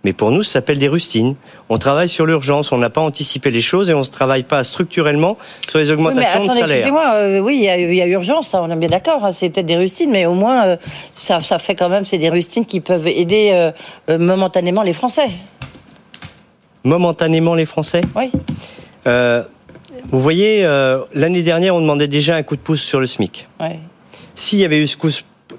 [0.05, 1.35] mais pour nous, ça s'appelle des rustines.
[1.67, 4.63] On travaille sur l'urgence, on n'a pas anticipé les choses et on ne travaille pas
[4.63, 6.75] structurellement sur les Oui, mais augmentations de attendez, salaire.
[6.77, 9.33] excusez-moi, euh, oui, il y, a- il y a urgence, on est bien d'accord, hein,
[9.33, 10.77] c'est peut-être des rustines, mais au moins, euh,
[11.13, 13.49] ça, ça fait quand même, c'est des rustines qui peuvent aider
[14.09, 15.27] euh, momentanément les Français.
[16.85, 18.01] Momentanément, les Français.
[18.15, 18.31] Oui.
[20.11, 20.63] Vous voyez,
[21.13, 23.47] l'année dernière, on demandait déjà un coup de pouce sur le SMIC.
[23.59, 23.67] oui.
[24.35, 25.09] S'il y avait eu ce coup,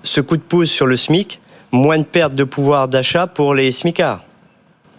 [0.03, 1.41] ce coup de pouce sur le SMIC,
[1.73, 4.23] moins de perte de pouvoir d'achat pour les SMICards.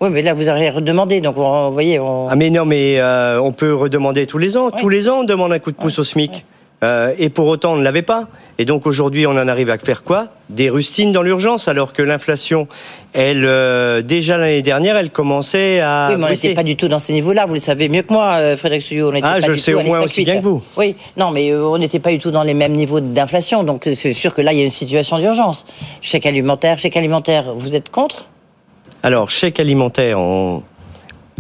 [0.01, 2.27] Oui, mais là, vous auriez redemandé, donc on- vous voyez, on...
[2.29, 4.69] Ah mais non, mais euh, on peut redemander tous les ans.
[4.71, 6.45] Tous les ans, on demande un coup de pouce au SMIC.
[6.84, 8.28] Euh, et pour autant, on ne l'avait pas.
[8.60, 10.28] Et donc aujourd'hui, on en arrive à faire quoi?
[10.50, 12.67] Des rustines dans l'urgence, alors que l'inflation,
[13.13, 16.10] elle, euh, déjà l'année dernière, elle commençait à.
[16.12, 18.13] Oui, mais on n'était pas du tout dans ces niveaux-là, vous le savez mieux que
[18.13, 19.10] moi, euh, Frédéric Suyot.
[19.12, 20.62] on Ah, pas je du le sais au moins aussi bien que vous.
[20.78, 24.13] Oui, non, mais on n'était pas du tout dans les mêmes niveaux d'inflation, donc c'est
[24.13, 25.65] sûr que là, il y a une situation d'urgence.
[26.02, 28.28] Chèque alimentaire, chèque alimentaire, vous êtes contre?
[29.02, 30.62] Alors, chèque alimentaire, on-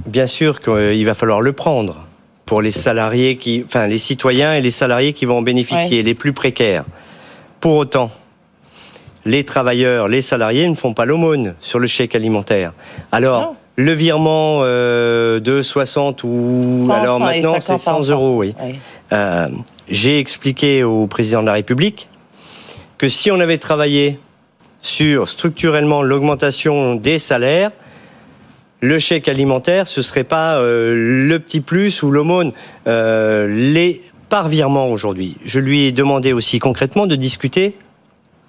[0.07, 2.07] bien sûr qu'il va falloir le prendre
[2.45, 6.03] pour les salariés qui, enfin, les citoyens et les salariés qui vont en bénéficier, Ouais.
[6.03, 6.83] les plus précaires.
[7.59, 8.11] Pour autant,
[9.25, 12.73] les travailleurs, les salariés ne font pas l'aumône sur le chèque alimentaire.
[13.11, 13.55] Alors, Non.
[13.77, 18.11] le virement euh, de 60 ou 100, alors 100 et maintenant c'est 50 par 100
[18.11, 18.53] euros, oui.
[19.13, 19.47] Euh,
[19.89, 22.09] J'ai expliqué au président de la République
[22.97, 24.19] que si on avait travaillé
[24.81, 27.71] sur structurellement l'augmentation des salaires,
[28.83, 32.51] le chèque alimentaire, ce serait pas euh, le petit plus ou l'aumône.
[32.85, 35.37] Euh, les par virement aujourd'hui.
[35.45, 37.77] Je lui ai demandé aussi concrètement de discuter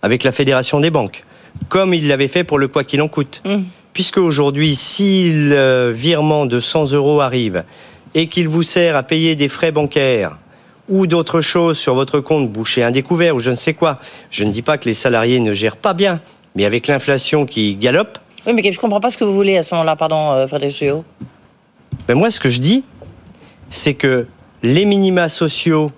[0.03, 1.25] avec la Fédération des banques,
[1.69, 3.43] comme il l'avait fait pour le quoi qu'il en coûte.
[3.45, 3.59] Mm.
[3.93, 7.63] Puisque aujourd'hui, si le virement de 100 euros arrive
[8.17, 10.37] et qu'il vous sert à payer des frais bancaires
[10.89, 14.43] ou d'autres choses sur votre compte, boucher un découvert ou je ne sais quoi, je
[14.43, 16.21] ne dis pas que les salariés ne gèrent pas bien,
[16.57, 19.63] mais avec l'inflation qui galope, Oui, mais je comprends pas ce que vous voulez à
[19.63, 21.05] ce moment-là, pardon, euh, Frédéric Suyot.
[22.07, 22.85] Ben moi, ce que je dis,
[23.71, 24.27] c'est que
[24.63, 25.91] les minima sociaux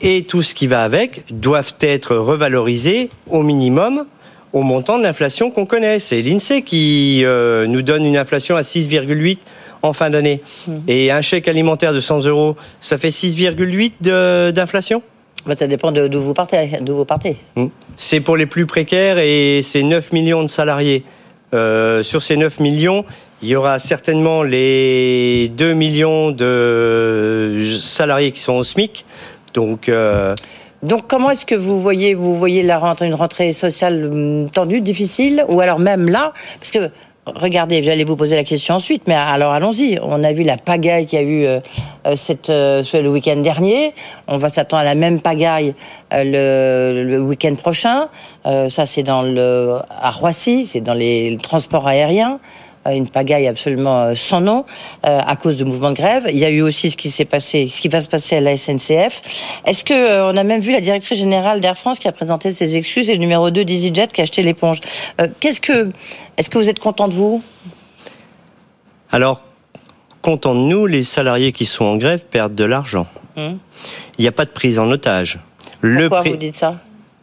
[0.00, 4.06] et tout ce qui va avec doivent être revalorisés au minimum
[4.52, 5.98] au montant de l'inflation qu'on connaît.
[5.98, 9.38] C'est l'INSEE qui euh, nous donne une inflation à 6,8
[9.82, 10.40] en fin d'année.
[10.66, 10.82] Mhm.
[10.88, 15.02] Et un chèque alimentaire de 100 euros, ça fait 6,8 d'inflation?
[15.46, 16.78] Bah, Ça dépend d'où vous partez.
[16.86, 17.36] vous partez.
[17.56, 17.68] Hmm.
[17.96, 21.04] C'est pour les plus précaires et c'est 9 millions de salariés.
[21.52, 23.04] Euh, sur ces 9 millions,
[23.42, 29.04] il y aura certainement les 2 millions de salariés qui sont au SMIC.
[29.54, 30.36] Donc, euh,
[30.82, 35.44] donc comment est-ce que vous voyez, vous voyez la une rentrée sociale hum, tendue, difficile,
[35.48, 36.90] ou alors même là, parce que
[37.34, 39.98] regardez, j'allais vous poser la question ensuite, mais alors allons-y.
[40.02, 41.60] On a vu la pagaille qu'il y a eu euh,
[42.06, 43.94] euh, cette, le week-end dernier.
[44.28, 45.74] On va s'attendre à la même pagaille
[46.12, 48.08] le, le week-end prochain.
[48.44, 52.40] ça, c'est dans le à Roissy, c'est dans les transports aériens.
[52.86, 54.64] Euh, une pagaille absolument euh, sans nom
[55.06, 56.26] euh, à cause de mouvements de grève.
[56.30, 58.40] Il y a eu aussi ce qui s'est passé, ce qui va se passer à
[58.40, 59.20] la SNCF.
[59.66, 62.76] Est-ce que on a même vu la directrice générale d'Air France qui a présenté ses
[62.76, 64.80] excuses et le numéro 2 d'EasyJet qui a acheté l'éponge.
[65.40, 65.90] Qu'est-ce que,
[66.38, 67.42] est-ce que vous êtes content de vous?
[69.12, 69.42] Alors,
[70.22, 73.06] content de nous, les salariés qui sont en grève perdent de l'argent.
[73.36, 73.58] Hum.
[74.16, 75.38] Il n'y a pas de prise en otage.
[75.82, 76.76] Pourquoi vous dites ça?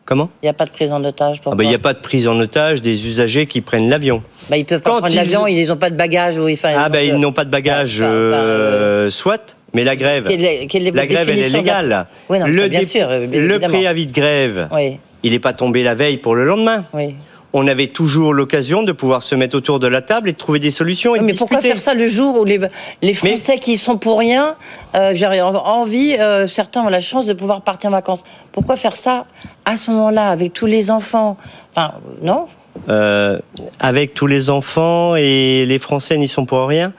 [0.07, 1.93] Comment Il n'y a pas de prise en otage ah bah, Il n'y a pas
[1.93, 4.23] de prise en otage des usagers qui prennent l'avion.
[4.49, 6.37] Bah, ils peuvent pas prendre l'avion, ils n'ont pas de bagages.
[6.37, 10.23] Ou, enfin, ah, ben ils n'ont pas de bagages, euh, soit, mais la grève.
[10.23, 12.07] la grève, elle est légale.
[12.29, 14.69] Oui, non, le, bien sûr, le préavis de grève,
[15.23, 16.85] il n'est pas tombé la veille pour le lendemain.
[16.93, 17.13] Oui
[17.53, 20.59] on avait toujours l'occasion de pouvoir se mettre autour de la table et de trouver
[20.59, 21.15] des solutions.
[21.15, 22.59] Et mais pourquoi faire ça le jour où les,
[23.01, 24.55] les Français qui sont pour rien,
[24.95, 28.23] euh, j'ai envie, euh, certains ont la chance de pouvoir partir en vacances.
[28.51, 29.25] Pourquoi faire ça
[29.65, 31.37] à ce moment-là avec tous les enfants?
[31.75, 32.47] Enfin, non?
[32.89, 33.39] Euh,
[33.79, 36.93] Avec tous les enfants et les Français n'y sont pour rien.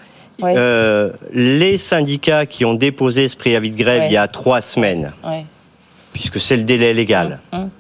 [1.33, 5.13] les syndicats qui ont déposé ce préavis de grève il y a trois semaines,
[6.13, 7.39] puisque c'est le délai légal.
[7.53, 7.71] Hum, hum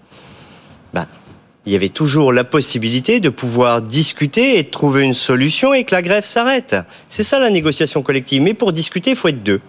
[1.69, 5.85] il y avait toujours la possibilité de pouvoir discuter et de trouver une solution et
[5.85, 6.75] que la grève s'arrête.
[7.11, 8.41] C'est ça la négociation collective.
[8.41, 9.61] Mais pour discuter, il faut être deux.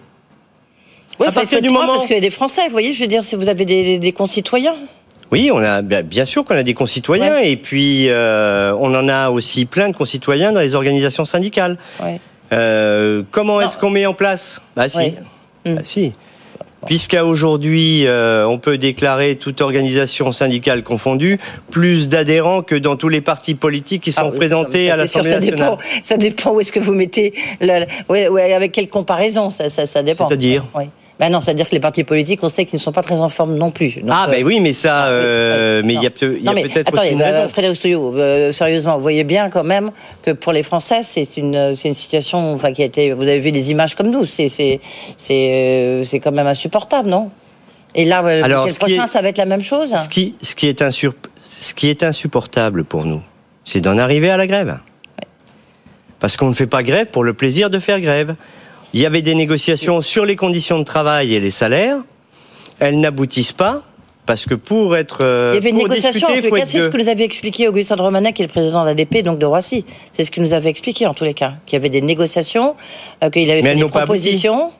[1.18, 3.06] Oui, à partir du moment parce qu'il y a des Français, vous voyez, je veux
[3.06, 4.74] dire, si vous avez des, concitoyens.
[5.30, 9.28] Oui, on a bien sûr qu'on a des concitoyens et puis euh, on en a
[9.28, 11.76] aussi plein de concitoyens dans les organisations syndicales.
[12.52, 14.62] Euh, comment est-ce qu'on met en place?
[14.74, 15.12] Ah si,
[15.66, 16.14] ah, si.
[16.86, 21.38] Puisqu'à aujourd'hui, euh, on peut déclarer toute organisation syndicale confondue
[21.70, 25.76] plus d'adhérents que dans tous les partis politiques qui sont ah présentés à l'Assemblée nationale.
[26.02, 30.26] Ça dépend, où est-ce que vous mettez, avec quelle comparaison, ça, ça, dépend.
[30.26, 30.64] C'est-à-dire
[31.20, 33.28] ben non, c'est-à-dire que les partis politiques, on sait qu'ils ne sont pas très en
[33.28, 34.00] forme non plus.
[34.08, 37.46] ah, ben oui, mais ça, ah, euh, mais il y a, peut-être aussi une raison.
[37.46, 39.90] Frédéric Souillot, euh, sérieusement, vous voyez bien quand même
[40.22, 43.38] que pour les Français, c'est une, c'est une situation, enfin, qui a été, vous avez
[43.38, 44.80] vu des images comme nous, c'est, c'est,
[45.18, 47.30] c'est, euh, c'est quand même insupportable, non?
[47.94, 49.94] Et là, le prochain, ça va être la même chose?
[49.94, 53.20] ce qui, ce, qui est ce qui est insupportable pour nous,
[53.66, 54.78] c'est d'en arriver à la grève.
[56.18, 58.36] Parce qu'on ne fait pas grève pour le plaisir de faire grève.
[58.92, 61.98] Il y avait des négociations sur les conditions de travail et les salaires.
[62.78, 63.82] Elles n'aboutissent pas.
[64.26, 65.24] Parce que pour être.
[65.24, 67.66] Euh, il y avait une négociation, en tout cas, c'est ce que nous avait expliqué
[67.66, 69.84] Augustin de Romanet, qui est le président de l'ADP, donc de Roissy.
[70.12, 71.54] C'est ce qu'il nous avait expliqué, en tous les cas.
[71.66, 72.76] Qu'il y avait des négociations,
[73.24, 74.70] euh, qu'il avait fait des propositions.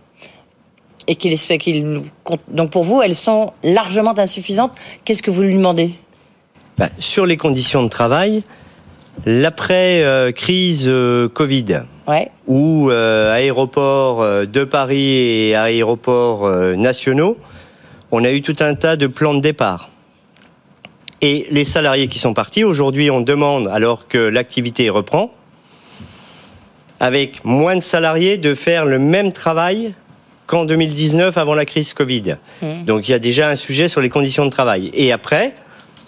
[1.09, 2.03] Et qu'il qu'il
[2.49, 4.73] donc pour vous, elles sont largement insuffisantes.
[5.05, 5.90] Qu'est-ce que vous lui demandez?
[6.79, 8.44] Bah, Sur les conditions de travail,
[9.24, 11.83] l'après-crise euh, Covid,
[12.46, 17.38] ou euh, aéroports euh, de Paris et aéroports euh, nationaux,
[18.11, 19.90] on a eu tout un tas de plans de départ.
[21.22, 25.33] Et les salariés qui sont partis, aujourd'hui, on demande, alors que l'activité reprend,
[26.98, 29.92] avec moins de salariés, de faire le même travail
[30.46, 32.37] qu'en 2019 avant la crise Covid.
[32.62, 32.85] Mmh.
[32.85, 34.90] Donc il y a déjà un sujet sur les conditions de travail.
[34.94, 35.54] Et après,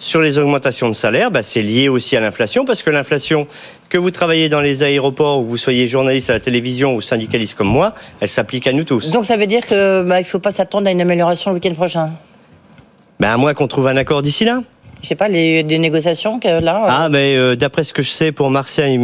[0.03, 3.47] sur les augmentations de salaire, bah, c'est lié aussi à l'inflation, parce que l'inflation,
[3.87, 7.55] que vous travaillez dans les aéroports ou vous soyez journaliste à la télévision ou syndicaliste
[7.55, 9.11] comme moi, elle s'applique à nous tous.
[9.11, 11.73] Donc ça veut dire qu'il bah, ne faut pas s'attendre à une amélioration le week-end
[11.73, 12.11] prochain?
[13.19, 14.61] Bah, À moins qu'on trouve un accord d'ici là.
[15.01, 16.83] Je sais pas, les, négociations que là.
[16.83, 18.97] Euh ah, mais euh, d'après ce que je sais pour Marseille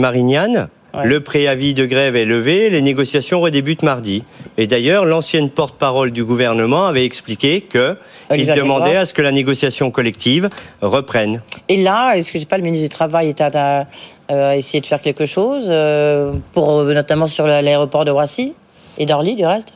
[1.04, 4.24] le préavis de grève est levé, les négociations redébutent mardi.
[4.58, 7.96] Et d'ailleurs, l'ancienne porte-parole du gouvernement avait expliqué que
[8.36, 10.50] il demandait à ce que la négociation collective
[10.82, 11.42] reprenne.
[11.68, 13.86] Et là, est-ce que pas, le ministre du Travail est à,
[14.56, 18.54] essayer de faire quelque chose euh, pour notamment sur l'aéroport de Roissy
[18.98, 19.74] et d'Orly, du reste?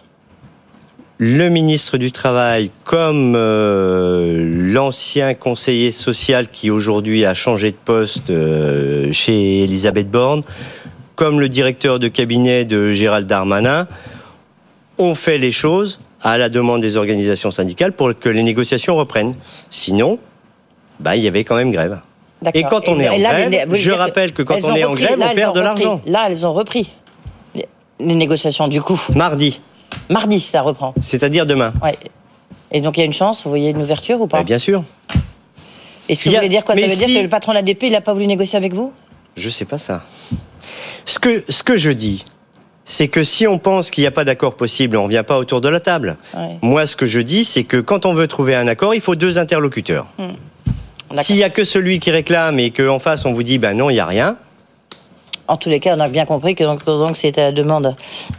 [1.19, 8.29] Le ministre du Travail, comme euh, l'ancien conseiller social qui aujourd'hui a changé de poste
[8.29, 10.41] euh, chez Elisabeth Borne,
[11.15, 13.87] comme le directeur de cabinet de Gérald Darmanin,
[14.97, 19.35] ont fait les choses à la demande des organisations syndicales pour que les négociations reprennent.
[19.69, 20.19] Sinon,
[20.99, 21.99] bah, il y avait quand même grève.
[22.53, 24.83] Et quand on Et est en là, grève, je que rappelle que quand on est
[24.83, 26.01] en grève, Là, on perd de l'argent.
[26.05, 26.91] Là, elles ont repris
[27.55, 27.65] les,
[27.99, 28.67] les négociations.
[28.67, 29.61] Du coup, Mardi,
[30.09, 30.93] mardi, ça reprend.
[30.99, 31.73] c'est-à-dire demain.
[31.81, 31.97] Ouais.
[32.71, 34.57] Et donc, il y a une chance, vous voyez une ouverture ou pas Bah, bien
[34.59, 34.83] sûr.
[36.09, 36.75] Est-ce que il vous voulez dire quoi?
[36.75, 38.91] Ça veut dire que le patron de l'ADP, il n'a pas voulu négocier avec vous?
[39.37, 40.03] Je sais pas ça.
[41.05, 42.25] Ce que, ce que je dis,
[42.85, 45.37] c'est que si on pense qu'il n'y a pas d'accord possible, on ne vient pas
[45.37, 46.17] autour de la table.
[46.35, 46.57] Ouais.
[46.61, 49.15] Moi, ce que je dis, c'est que quand on veut trouver un accord, il faut
[49.15, 50.07] deux interlocuteurs.
[50.17, 51.23] D'accord.
[51.23, 53.89] S'il y a que celui qui réclame et qu'en face on vous dit ben non,
[53.91, 54.35] il y a rien,
[55.47, 57.95] En tous les cas, on a bien compris que donc, donc c'est à la demande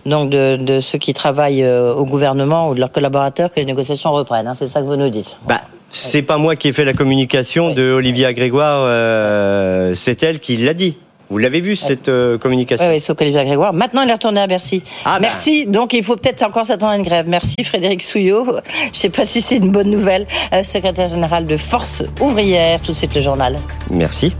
[0.06, 3.64] donc de, de ceux qui travaillent euh, au gouvernement ou de leurs collaborateurs que les
[3.66, 4.48] négociations reprennent.
[4.48, 4.54] hein.
[4.56, 5.36] c'est ça que vous nous dites.
[5.46, 5.60] bah
[5.90, 7.74] c'est pas moi qui ai fait la communication Oui.
[7.74, 10.96] de Olivia Grégoire, euh, c'est elle qui l'a dit.
[11.34, 13.72] Vous l'avez vu cette euh, communication Oui, oui, Grégoire.
[13.72, 14.84] Maintenant, il est retourné à Bercy.
[15.04, 15.22] Ah, bah.
[15.22, 15.66] Merci.
[15.66, 17.26] Donc, il faut peut-être encore s'attendre à une grève.
[17.28, 18.44] Merci, Frédéric Souillot.
[18.46, 20.28] Je ne sais pas si c'est une bonne nouvelle.
[20.52, 22.80] Euh, secrétaire général de Force ouvrière.
[22.82, 23.56] Tout de suite, le journal.
[23.90, 24.32] Merci.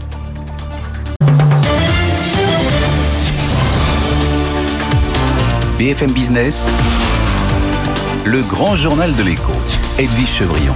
[5.77, 6.65] BFM Business,
[8.23, 9.51] le grand journal de l'écho,
[9.99, 10.73] Edwige Chevrillon.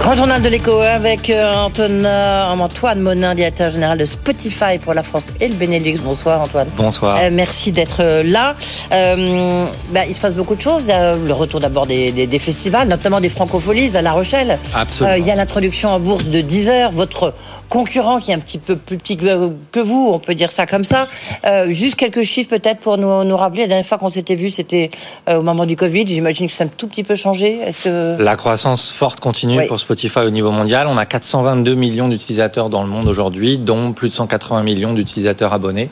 [0.00, 5.02] Grand journal de l'écho avec euh, Antoine, Antoine Monin, directeur général de Spotify pour la
[5.02, 5.98] France et le Benelux.
[6.02, 6.68] Bonsoir, Antoine.
[6.76, 7.18] Bonsoir.
[7.20, 8.54] Euh, merci d'être euh, là.
[8.92, 10.86] Euh, bah, il se passe beaucoup de choses.
[10.88, 14.58] Euh, le retour d'abord des, des- des festivals, notamment des francopholies à La Rochelle.
[14.74, 15.14] Absolument.
[15.14, 17.34] Euh, Il y a l'introduction en bourse de Deezer, votre
[17.68, 20.84] concurrent qui est un petit peu plus petit que, vous, on peut dire ça comme
[20.84, 21.06] ça.
[21.46, 23.62] Euh, juste quelques chiffres peut-être pour nous, nous rappeler.
[23.62, 24.90] La dernière fois qu'on s'était vu, c'était
[25.28, 26.06] euh, au moment du Covid.
[26.06, 27.60] J'imagine que ça a un tout petit peu changé.
[27.84, 28.20] Que...
[28.20, 29.66] La croissance forte continue Oui.
[29.66, 30.86] pour Spotify au niveau mondial.
[30.88, 35.52] On a 422 millions d'utilisateurs dans le monde aujourd'hui, dont plus de 180 millions d'utilisateurs
[35.52, 35.90] abonnés.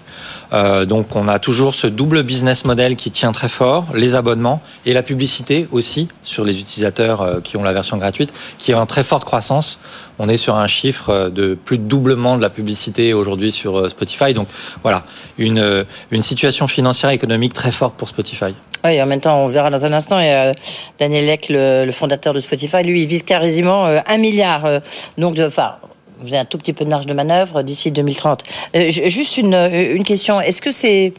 [0.52, 4.60] Euh, donc on a toujours ce double business model qui tient très fort, les abonnements
[4.84, 8.86] et la publicité aussi sur les utilisateurs qui ont la version gratuite, qui est en
[8.86, 9.78] très forte croissance.
[10.18, 13.78] On est sur un chiffre euh, de plus de doublement de la publicité aujourd'hui sur
[13.78, 14.32] euh, Spotify.
[14.32, 14.48] Donc
[14.82, 15.02] voilà,
[15.38, 18.54] une, euh, une situation financière et économique très forte pour Spotify.
[18.84, 20.18] Oui, en même temps, on verra dans un instant.
[20.20, 20.52] Et euh,
[20.98, 24.64] Daniel Eck, le, le fondateur de Spotify, lui, il vise quasiment euh, un milliard.
[24.64, 24.80] euh,
[25.18, 25.76] donc, de, enfin,
[26.20, 28.42] vous avez un tout petit peu de marge de manœuvre d'ici 2030.
[28.76, 30.40] Euh, ju- juste une, une question.
[30.40, 31.12] Est-ce que c'est.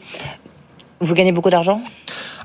[1.02, 1.82] Vous gagnez beaucoup d'argent?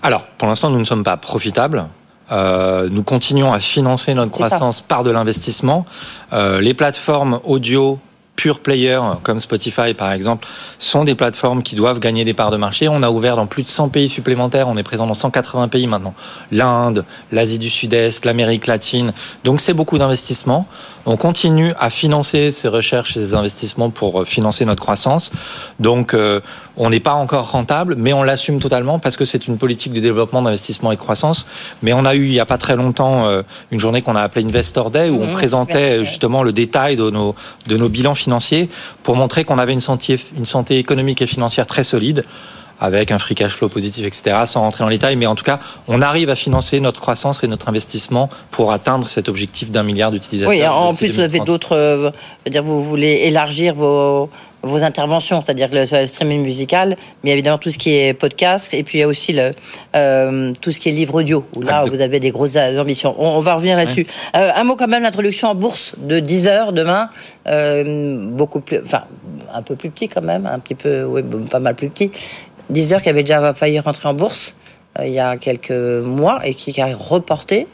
[0.03, 1.85] Alors, pour l'instant, nous ne sommes pas profitables.
[2.31, 5.85] Euh, nous continuons à financer notre croissance par de l'investissement.
[6.33, 7.99] Euh, les plateformes audio
[8.37, 10.47] pure player comme Spotify par exemple
[10.79, 12.89] sont des plateformes qui doivent gagner des parts de marché.
[12.89, 15.87] On a ouvert dans plus de 100 pays supplémentaires, on est présent dans 180 pays
[15.87, 16.15] maintenant.
[16.51, 19.13] L'Inde, l'Asie du Sud-Est, l'Amérique latine.
[19.45, 20.67] Donc c'est beaucoup d'investissements.
[21.05, 25.33] On continue à financer ces recherches et ces investissements pour euh, financer notre croissance.
[25.81, 26.41] Donc euh,
[26.77, 30.01] on n'est pas encore rentable, mais on l'assume totalement parce que c'est une politique de
[30.01, 31.47] développement, d'investissement et de croissance.
[31.83, 33.43] Mais on a eu il n'y a pas très longtemps euh,
[33.73, 37.11] une journée qu'on a appelée Investor Day où on Mhm, présentait justement le détail de
[37.11, 37.35] nos,
[37.67, 38.15] de nos bilans
[39.03, 42.25] pour montrer qu'on avait une santé, une santé économique et financière très solide
[42.81, 45.15] avec un free cash flow positif, etc., sans rentrer dans les détails.
[45.15, 49.09] Mais en tout cas, on arrive à financer notre croissance et notre investissement pour atteindre
[49.09, 50.51] cet objectif d'un milliard d'utilisateurs.
[50.51, 51.47] Oui, en plus, vous avez 2030.
[51.47, 51.77] d'autres.
[51.77, 52.11] euh,
[52.61, 54.29] vous voulez élargir vos,
[54.63, 58.83] vos interventions, c'est-à-dire le, le streaming musical, mais évidemment tout ce qui est podcast, et
[58.83, 59.53] puis il y a aussi le,
[59.97, 63.15] euh, tout ce qui est livre audio, où là, vous avez des grosses ambitions.
[63.19, 64.07] On, on va revenir là-dessus.
[64.37, 67.11] Euh, un mot quand même, l'introduction en bourse de 10 heures demain,
[67.49, 68.81] euh, beaucoup plus.
[68.83, 69.05] Enfin,
[69.53, 72.11] un peu plus petit quand même, un petit peu, oui, pas mal plus petit.
[72.71, 74.55] 10 heures qui avait déjà failli rentrer en bourse
[75.01, 77.67] il y a quelques mois et qui a reporté.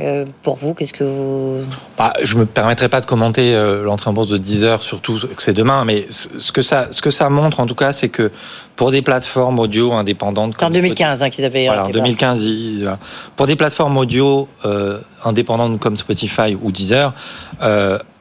[0.00, 1.60] Euh, pour vous, qu'est-ce que vous.
[1.96, 5.20] Bah, je me permettrai pas de commenter euh, l'entrée en bourse de 10 heures, surtout
[5.36, 8.08] que c'est demain, mais ce que ça, ce que ça montre en tout cas, c'est
[8.08, 8.32] que
[8.74, 11.66] pour des plateformes audio indépendantes, en comme 2015 hein, qu'ils avaient.
[11.66, 12.90] Voilà, en été 2015, il-
[13.36, 17.14] pour des plateformes audio euh, indépendantes comme Spotify ou Deezer,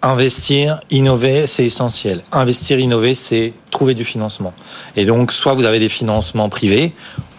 [0.04, 2.22] investir, innover, c'est essentiel.
[2.32, 4.54] Investir, innover, c'est trouver du financement.
[4.96, 6.94] Et donc, soit vous avez des financements privés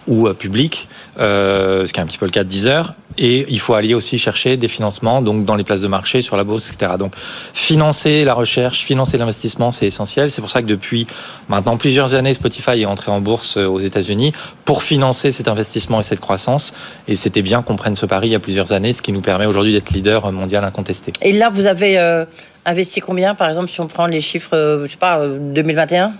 [0.07, 3.73] ou publics, ce qui est un petit peu le cas de Deezer, et il faut
[3.73, 6.93] aller aussi chercher des financements donc dans les places de marché, sur la bourse, etc.
[6.97, 7.13] Donc,
[7.53, 10.29] financer la recherche, financer l'investissement, c'est essentiel.
[10.29, 11.07] C'est pour ça que depuis
[11.49, 14.33] maintenant plusieurs années, Spotify est entré en bourse euh, aux États-Unis
[14.65, 16.73] pour financer cet investissement et cette croissance.
[17.07, 19.21] Et c'était bien qu'on prenne ce pari il y a plusieurs années, ce qui nous
[19.21, 21.13] permet aujourd'hui d'être leader mondial incontesté.
[21.21, 22.25] Et là, vous avez euh,
[22.65, 26.13] investi combien, par exemple, si on prend les chiffres, euh, je sais pas, euh, 2021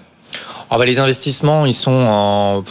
[0.70, 2.64] Ah bah, les investissements, ils sont en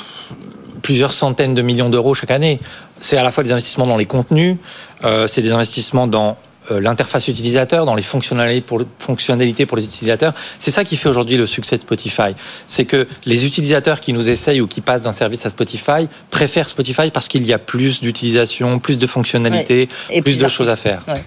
[0.82, 2.60] plusieurs centaines de millions d'euros chaque année.
[3.04, 4.56] C'est à la fois des investissements dans les contenus,
[5.04, 6.38] euh, c'est des investissements dans
[6.70, 10.32] euh, l'interface utilisateur, dans les fonctionnalités pour, fonctionnalités pour les utilisateurs.
[10.58, 12.34] C'est ça qui fait aujourd'hui le succès de Spotify.
[12.66, 16.70] C'est que les utilisateurs qui nous essayent ou qui passent d'un service à Spotify préfèrent
[16.70, 20.70] Spotify parce qu'il y a plus d'utilisation, plus de fonctionnalités, Et plus plus de choses
[20.70, 21.02] à faire.
[21.06, 21.22] Ouais.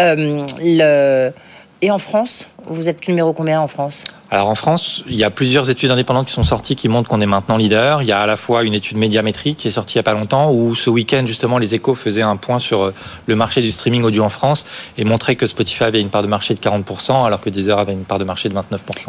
[0.00, 1.32] Euh, le...
[1.80, 5.30] Et en France, Vous êtes numéro combien en France Alors en France, il y a
[5.30, 8.02] plusieurs études indépendantes qui sont sorties qui montrent qu'on est maintenant leader.
[8.02, 10.04] Il y a à la fois une étude médiamétrique qui est sortie il n'y a
[10.04, 12.94] pas longtemps où ce week-end justement les échos faisaient un point sur euh,
[13.26, 14.64] le marché du streaming audio en France
[14.96, 17.92] et montraient que Spotify avait une part de marché de 40% alors que Deezer avait
[17.92, 18.60] une part de marché de 29%.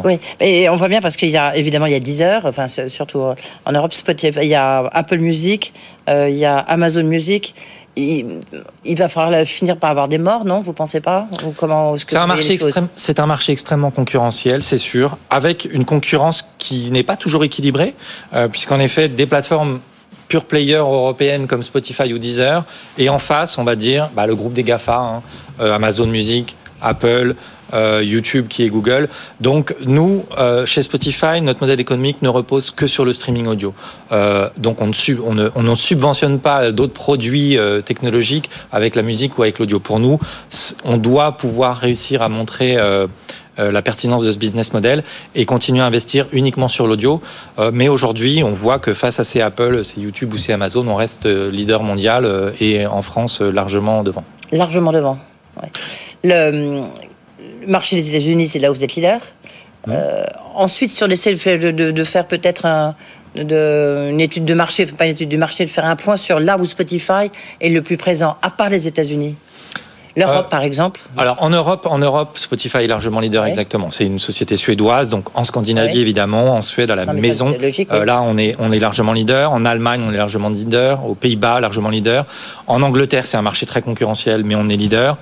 [0.04, 2.66] Oui, et on voit bien parce qu'il y a évidemment il y a Deezer, enfin
[2.68, 3.20] surtout
[3.64, 5.72] en Europe Spotify, il y a Apple Music,
[6.08, 7.54] euh, il y a Amazon Music
[7.96, 10.60] il, va falloir finir par avoir des morts, non?
[10.60, 11.26] Vous pensez pas?
[11.56, 12.58] Comment C'est un marché
[12.96, 17.94] c'est un marché extrêmement concurrentiel, c'est sûr, avec une concurrence qui n'est pas toujours équilibrée,
[18.34, 19.80] euh, puisqu'en effet des plateformes
[20.28, 22.64] pure player européennes comme Spotify ou Deezer,
[22.98, 25.22] et en face, on va dire, bah, le groupe des Gafa, hein,
[25.60, 27.34] euh, Amazon Music, Apple,
[27.74, 29.08] euh, YouTube qui est Google.
[29.40, 33.74] Donc nous, euh, chez Spotify, notre modèle économique ne repose que sur le streaming audio.
[34.12, 39.42] Euh, donc on ne, on, ne, subventionne pas d'autres produits technologiques avec la musique ou
[39.42, 39.80] avec l'audio.
[39.80, 40.20] Pour nous,
[40.84, 42.76] on doit pouvoir réussir à montrer
[43.56, 45.02] la pertinence de ce business model
[45.34, 47.20] et continuer à investir uniquement sur l'audio.
[47.72, 50.96] mais aujourd'hui, on voit que face à ces Apple, ces YouTube ou ces Amazon, on
[50.96, 54.24] reste leader mondial et en France largement devant.
[54.52, 55.18] Largement devant.
[57.64, 59.20] Le marché des États-Unis, c'est là où vous êtes leader.
[59.88, 62.94] Euh, ensuite, si on essaie de, de, faire peut-être
[63.36, 66.56] une étude de marché, pas une étude de marché, de faire un point sur là
[66.58, 69.36] où Spotify est le plus présent, à part les États-Unis.
[70.16, 73.90] L'Europe, euh, par exemple Alors, en Europe, en Europe, Spotify est largement leader, exactement.
[73.90, 77.52] C'est une société suédoise, donc en Scandinavie, évidemment, en Suède, à la maison.
[77.90, 79.50] Euh, là, on est, on est largement leader.
[79.50, 81.04] En Allemagne, on est largement leader.
[81.04, 82.26] Aux Pays-Bas, largement leader.
[82.68, 85.16] En Angleterre, c'est un marché très concurrentiel, mais on est leader.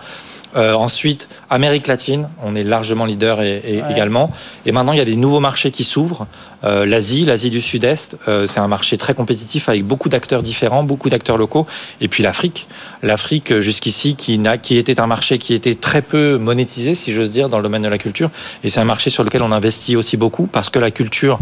[0.56, 4.30] Euh, ensuite, Amérique latine, on est largement leader et, également.
[4.66, 6.26] Et maintenant, il y a des nouveaux marchés qui s'ouvrent.
[6.64, 10.82] Euh, L'Asie, l'Asie du Sud-Est, euh, c'est un marché très compétitif avec beaucoup d'acteurs différents,
[10.84, 11.66] beaucoup d'acteurs locaux.
[12.00, 12.68] Et puis l'Afrique,
[13.02, 17.48] l'Afrique jusqu'ici qui, qui était un marché qui était très peu monétisé, si j'ose dire,
[17.48, 18.30] dans le domaine de la culture.
[18.62, 21.38] Et c'est un marché sur lequel on investit aussi beaucoup parce que la culture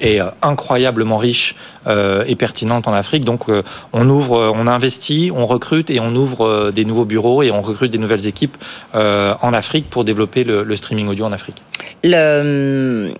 [0.00, 1.54] est euh, incroyablement riche
[1.86, 3.24] euh, et pertinente en Afrique.
[3.24, 7.50] Donc euh, on ouvre, on investit, on recrute et on ouvre des nouveaux bureaux et
[7.50, 8.56] on recrute des nouvelles équipes
[8.94, 11.62] en Afrique pour développer le, streaming audio en Afrique.
[12.02, 13.12] Le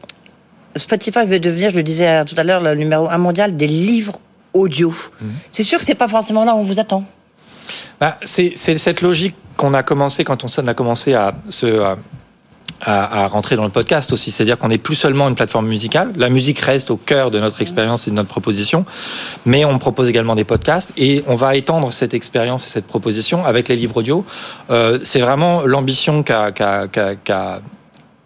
[0.77, 4.19] Spotify veut devenir, je le disais tout à l'heure, le numéro un mondial des livres
[4.53, 4.93] audio.
[5.21, 5.31] Mhm.
[5.53, 7.05] C'est sûr que c'est pas forcément là où on vous attend.
[8.01, 11.97] Bah, c'est cette logique qu'on a commencé quand on a commencé à se
[12.85, 14.31] à, rentrer dans le podcast aussi.
[14.31, 16.13] C'est-à-dire qu'on n'est plus seulement une plateforme musicale.
[16.17, 18.85] La musique reste au cœur de notre expérience et de notre proposition,
[19.47, 23.45] mais on propose également des podcasts et on va étendre cette expérience et cette proposition
[23.45, 24.25] avec les livres audio.
[24.71, 26.53] Euh, c'est vraiment l'ambition qu'a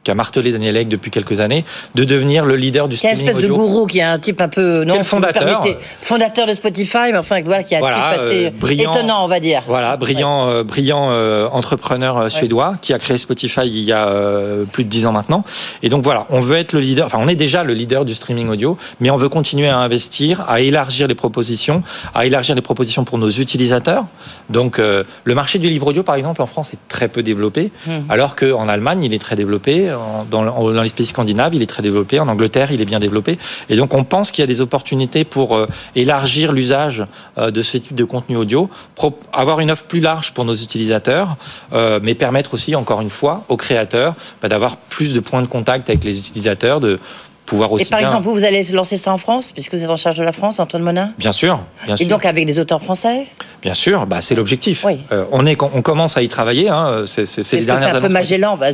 [0.09, 3.25] qu'a martelé Daniel Ek depuis quelques années, de devenir le leader du streaming audio.
[3.25, 5.63] Qui espèce de gourou, qui est un type un peu non fondateur,
[6.01, 9.29] fondateur de Spotify, mais enfin voilà, qui est un type assez euh, brillant, étonnant, on
[9.29, 9.65] va dire.
[9.67, 14.11] Voilà, brillant, euh, brillant euh, entrepreneur suédois qui a créé Spotify il y a
[14.73, 15.45] plus de dix ans maintenant.
[15.83, 17.05] Et donc voilà, on veut être le leader.
[17.05, 20.47] Enfin, on est déjà le leader du streaming audio, mais on veut continuer à investir,
[20.49, 21.83] à élargir les propositions,
[22.15, 24.07] à élargir les propositions pour nos utilisateurs.
[24.49, 28.09] Donc le marché du livre audio, par exemple, en France est très peu développé, hmm.
[28.09, 29.91] alors qu'en Allemagne, il est très développé
[30.31, 32.21] dans, les pays scandinaves, il est très développé.
[32.21, 33.39] En Angleterre, il est bien développé.
[33.69, 37.05] Et donc, on pense qu'il y a des opportunités pour euh, élargir l'usage
[37.39, 38.71] euh, de ce type de contenu audio,
[39.33, 41.37] avoir une offre plus large pour nos utilisateurs,
[41.73, 45.47] euh, mais permettre aussi, encore une fois, aux créateurs bah, d'avoir plus de points de
[45.47, 46.99] contact avec les utilisateurs, de
[47.79, 50.17] et par exemple, vous, vous allez lancer ça en France, puisque vous êtes en charge
[50.17, 51.61] de la France, Antoine Monin Bien sûr.
[51.87, 53.27] Bien et donc avec des auteurs français
[53.63, 54.85] Bien sûr, bah, c'est l'objectif.
[55.13, 56.69] Euh, on, est, on commence à y travailler.
[56.69, 58.69] Hein, c'est les dernières un peu Magellan, va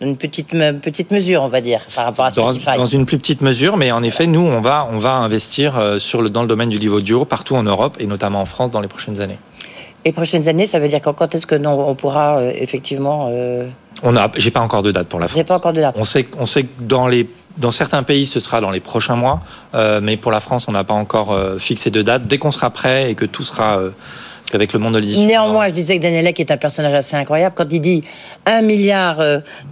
[0.00, 2.66] une petite, petite mesure, on va dire, par rapport à Spotify.
[2.66, 5.78] Dans, dans, une plus petite mesure, mais en effet, nous, on va, on va investir
[5.78, 8.46] euh, sur le, dans le domaine du livre audio partout en Europe et notamment en
[8.46, 9.38] France dans les prochaines années.
[10.04, 13.30] Et prochaines années, ça veut dire quand est-ce que on pourra euh, effectivement
[14.02, 15.42] On a, j'ai pas encore de date pour la France.
[15.42, 15.94] pas encore de date.
[15.98, 17.26] On sait, on sait que dans les
[17.58, 19.40] dans certains pays, ce sera dans les prochains mois,
[19.74, 22.26] euh, mais pour la France, on n'a pas encore euh, fixé de date.
[22.26, 23.90] Dès qu'on sera prêt et que tout sera euh,
[24.52, 25.26] avec le monde de l'édition.
[25.26, 27.54] Néanmoins, je disais que Daniel Ek est un personnage assez incroyable.
[27.56, 28.04] Quand il dit
[28.44, 29.18] un milliard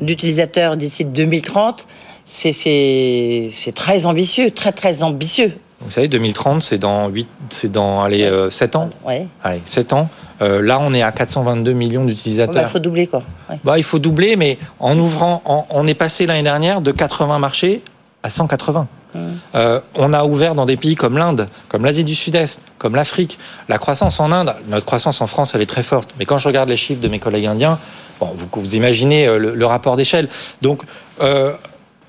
[0.01, 1.87] d'utilisateurs d'ici 2030,
[2.25, 5.53] c'est très ambitieux, très très ambitieux.
[5.81, 8.91] Vous savez, 2030, c'est dans 8, c'est dans allez, 7 ans.
[9.07, 9.27] Ouais.
[9.45, 10.09] Allez, 7 ans.
[10.43, 12.63] Euh, là, on est à 422 millions d'utilisateurs.
[12.63, 13.23] il faut doubler, quoi.
[13.63, 17.83] Bah, il faut doubler, mais en ouvrant, on est passé l'année dernière de 80 marchés
[18.23, 18.89] à 180.
[19.15, 19.19] Mmh.
[19.55, 23.39] Euh, on a ouvert dans des pays comme l'Inde, comme l'Asie du Sud-Est, comme l'Afrique.
[23.69, 26.11] La croissance en Inde, notre croissance en France, elle est très forte.
[26.19, 27.79] Mais quand je regarde les chiffres de mes collègues indiens,
[28.19, 30.29] bon, vous, vous imaginez euh, le, rapport d'échelle.
[30.63, 30.83] Donc,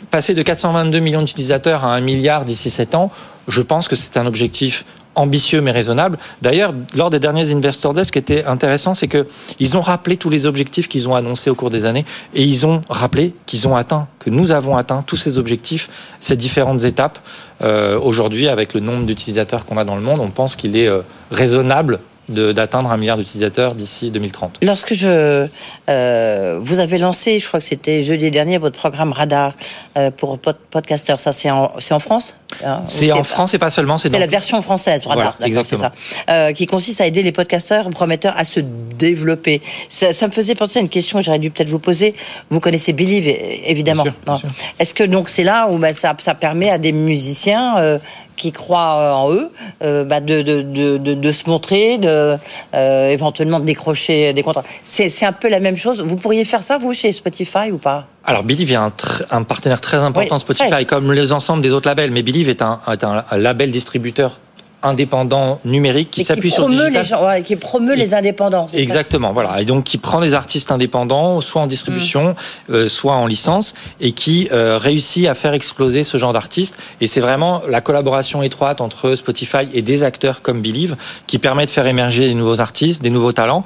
[0.10, 3.12] passer de 422 millions d'utilisateurs à 1 milliard d'ici 7 ans,
[3.48, 4.84] je pense que c'est un objectif
[5.16, 6.18] ambitieux mais raisonnable.
[6.42, 9.26] D'ailleurs, lors des derniers Investor Days, ce qui était intéressant, c'est que
[9.60, 12.66] ils ont rappelé tous les objectifs qu'ils ont annoncés au cours des années et ils
[12.66, 15.90] ont rappelé qu'ils ont atteint, que nous avons atteint tous ces objectifs,
[16.20, 17.20] ces différentes étapes.
[17.62, 20.88] Euh, Aujourd'hui, avec le nombre d'utilisateurs qu'on a dans le monde, on pense qu'il est
[20.88, 21.02] euh,
[21.32, 22.00] raisonnable
[22.30, 24.60] d'atteindre un milliard d'utilisateurs d'ici 2030.
[24.64, 25.48] Lorsque je,
[25.90, 29.54] euh, vous avez lancé, je crois que c'était jeudi dernier, votre programme Radar
[29.98, 33.70] euh, pour pod podcasters, ça c'est en, en France hein, C'est en France et pas
[33.70, 35.82] seulement, c'est la version française Radar, voilà, exactement.
[35.82, 35.92] Ça,
[36.30, 39.62] euh, qui consiste à aider les podcasters prometteurs à se développer.
[39.90, 42.16] Ça, ça me faisait penser à une question que j'aurais dû peut-être vous poser.
[42.50, 43.28] Vous connaissez Believe,
[43.66, 44.06] évidemment.
[44.80, 48.00] Est-ce que donc c'est là où bah, ça, ça, permet à des musiciens
[48.36, 49.52] qui croient euh, en eux,
[49.84, 52.38] euh, bah de, de, de, de, se montrer, de,
[52.74, 54.64] euh, éventuellement de décrocher des contrats.
[54.84, 56.02] C'est un peu la même chose.
[56.02, 58.08] Vous pourriez faire ça, vous, chez Spotify ou pas?
[58.24, 58.92] Alors Believe est un,
[59.32, 60.86] un, partenaire très important oui, Spotify, ouais.
[60.86, 64.40] comme les ensembles des autres labels, mais Believe est un, est un label distributeur
[64.86, 66.94] indépendant numérique qui s'appuie sur le digital.
[66.94, 68.68] Les gens, ouais, qui promeut et, les indépendants.
[68.74, 69.62] Exactement, ça voilà.
[69.62, 72.36] Et donc qui prend des artistes indépendants, soit en distribution,
[72.70, 72.74] mmh.
[72.74, 76.78] euh, soit en licence, et qui euh, réussit à faire exploser ce genre d'artistes.
[77.02, 80.96] Et c'est vraiment la collaboration étroite entre Spotify et des acteurs comme Believe
[81.28, 83.64] qui permet de faire émerger des nouveaux artistes, des nouveaux talents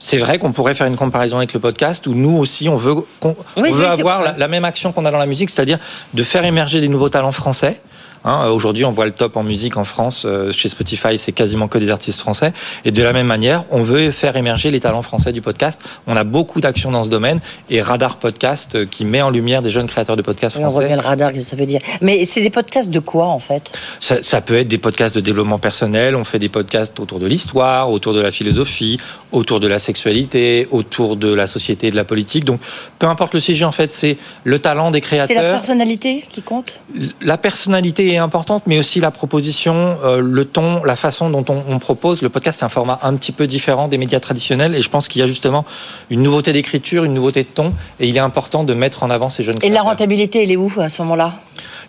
[0.00, 2.94] c'est vrai qu'on pourrait faire une comparaison avec le podcast où nous aussi on veut,
[3.22, 5.78] on, oui, on veut avoir la, la, même action qu'on a dans la musique, c'est-à-dire
[6.12, 7.80] de faire émerger des nouveaux talents français.
[8.24, 11.68] Hein, Aujourd'hui, on voit le top en musique en France euh, chez Spotify, c'est quasiment
[11.68, 12.54] que des artistes français.
[12.86, 15.78] Et de la même manière, on veut faire émerger les talents français du podcast.
[16.06, 19.60] On a beaucoup d'actions dans ce domaine et Radar Podcast euh, qui met en lumière
[19.60, 20.74] des jeunes créateurs de podcasts français.
[20.74, 23.00] on voit bien le radar, qu'est-ce que ça veut dire Mais c'est des podcasts de
[23.00, 23.78] quoi en fait?
[24.00, 26.16] Ça, ça, peut être des podcasts de développement personnel.
[26.16, 28.98] On fait des podcasts autour de l'histoire, autour de la philosophie,
[29.32, 32.46] autour de la sexualité, autour de la société et de la politique.
[32.46, 32.60] Donc,
[32.98, 35.28] peu importe le sujet, en fait, c'est le talent des créateurs.
[35.28, 36.80] C'est la personnalité qui compte?
[37.20, 41.62] La personnalité est importante, mais aussi la proposition, euh, le ton, la façon dont on,
[41.68, 42.22] on propose.
[42.22, 45.08] Le podcast, c'est un format un petit peu différent des médias traditionnels, et je pense
[45.08, 45.64] qu'il y a justement
[46.10, 49.30] une nouveauté d'écriture, une nouveauté de ton, et il est important de mettre en avant
[49.30, 49.72] ces jeunes et créateurs.
[49.72, 51.34] Et la rentabilité, elle est où à ce moment-là?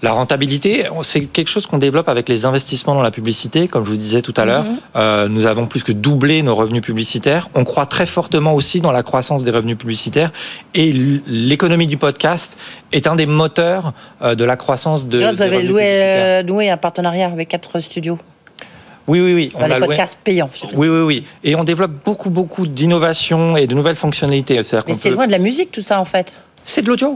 [0.05, 3.91] La rentabilité, c'est quelque chose qu'on développe avec les investissements dans la publicité, comme je
[3.95, 4.65] vous disais tout à l'heure.
[4.65, 4.77] -hmm.
[4.95, 7.43] euh, nous avons plus que doublé nos revenus publicitaires.
[7.59, 10.31] On croit très fortement aussi dans la croissance des revenus publicitaires.
[10.81, 10.87] Et
[11.51, 12.49] l'économie du podcast
[12.97, 15.17] est un des moteurs euh, de la croissance de.
[15.19, 18.19] Là, vous avez loué, euh, loué un partenariat avec quatre studios.
[19.11, 19.47] Oui, oui, oui.
[19.53, 20.27] Dans on les a podcasts loué...
[20.27, 20.51] payants.
[20.79, 21.17] Oui, oui, oui.
[21.47, 24.55] Et on développe beaucoup, beaucoup d'innovations et de nouvelles fonctionnalités.
[24.57, 25.15] Mais c'est peut...
[25.17, 26.27] loin de la musique, tout ça, en fait.
[26.71, 27.11] C'est de l'audio.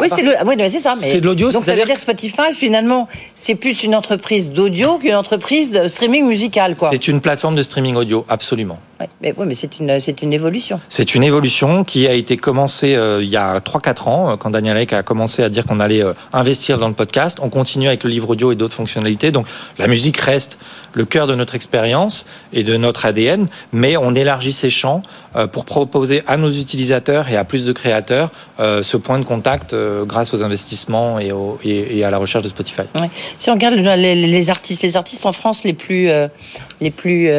[0.00, 0.94] Oui, c'est oui, ça.
[1.00, 1.50] C'est de l'audio.
[1.52, 5.88] Donc ça veut dire que Spotify, finalement, c'est plus une entreprise d'audio qu'une entreprise de
[5.88, 6.76] streaming musical.
[6.90, 8.78] C'est une plateforme de streaming audio, absolument.
[9.00, 10.78] Ouais, mais, oui, mais c'est une, c'est une évolution.
[10.90, 14.76] C'est une évolution qui a été commencée euh, il y a 3-4 ans, quand Daniel
[14.76, 17.38] Ek a commencé à dire qu'on allait euh, investir dans le podcast.
[17.40, 19.30] On continue avec le livre audio et d'autres fonctionnalités.
[19.30, 19.46] Donc
[19.78, 20.58] la musique reste
[20.92, 25.02] le cœur de notre expérience et de notre ADN, mais on élargit ses champs
[25.36, 29.24] euh, pour proposer à nos utilisateurs et à plus de créateurs euh, ce point de
[29.24, 32.82] contact euh, grâce aux investissements et, au, et, et, à la recherche de Spotify.
[33.38, 36.10] Si on regarde les, les, artistes, les artistes en France les plus,
[36.80, 37.30] les plus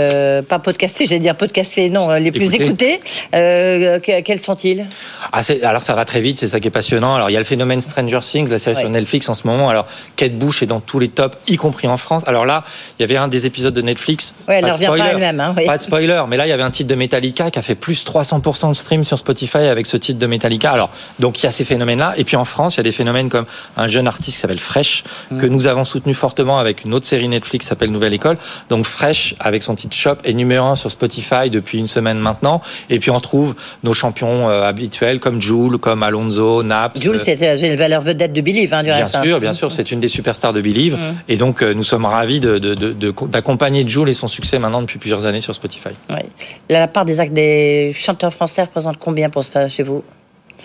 [0.47, 1.50] pas podcastés, j'allais dire podcastés,
[1.89, 2.99] non, les plus écoutés,
[3.31, 4.87] quels sont-ils?
[5.31, 7.15] Ah, Alors ça va très vite, c'est ça qui est passionnant.
[7.15, 8.81] Alors il y a le phénomène Stranger Things, la série ouais.
[8.81, 9.69] sur Netflix en ce moment.
[9.69, 12.23] Alors Kate Bush est dans tous les tops, y compris en France.
[12.27, 12.63] Alors là,
[12.99, 14.33] il y avait un des épisodes de Netflix.
[14.47, 15.39] Ouais, elle ne revient pas elle-même.
[15.39, 15.65] Hein, oui.
[15.65, 17.75] Pas de spoiler, mais là, il y avait un titre de Metallica qui a fait
[17.75, 20.71] plus 300% de stream sur Spotify avec ce titre de Metallica.
[20.71, 20.89] Alors,
[21.19, 22.13] donc, il y a ces phénomènes-là.
[22.17, 23.45] Et puis en France, il y a des phénomènes comme
[23.77, 25.39] un jeune artiste qui s'appelle Fresh, mm.
[25.39, 28.37] que nous avons soutenu fortement avec une autre série Netflix qui s'appelle Nouvelle École.
[28.69, 32.61] Donc, Fresh, avec son titre Shop, est numéro un sur Spotify depuis une semaine maintenant.
[32.89, 37.01] Et puis, on trouve nos champions euh, habituels comme Jules, comme Alonso, Naps.
[37.01, 39.11] Jules, c'est une valeur vedette de Believe, hein, du bien reste.
[39.11, 40.95] Bien sûr, bien sûr, c'est une des superstars de Believe.
[40.95, 41.15] Mm.
[41.27, 44.59] Et donc, euh, nous sommes ravis de, de, de, de d'accompagner Jules et son succès
[44.59, 45.89] maintenant depuis plusieurs années sur Spotify.
[46.09, 46.21] Oui.
[46.69, 50.03] La part des, des chanteurs français représente combien pour chez vous?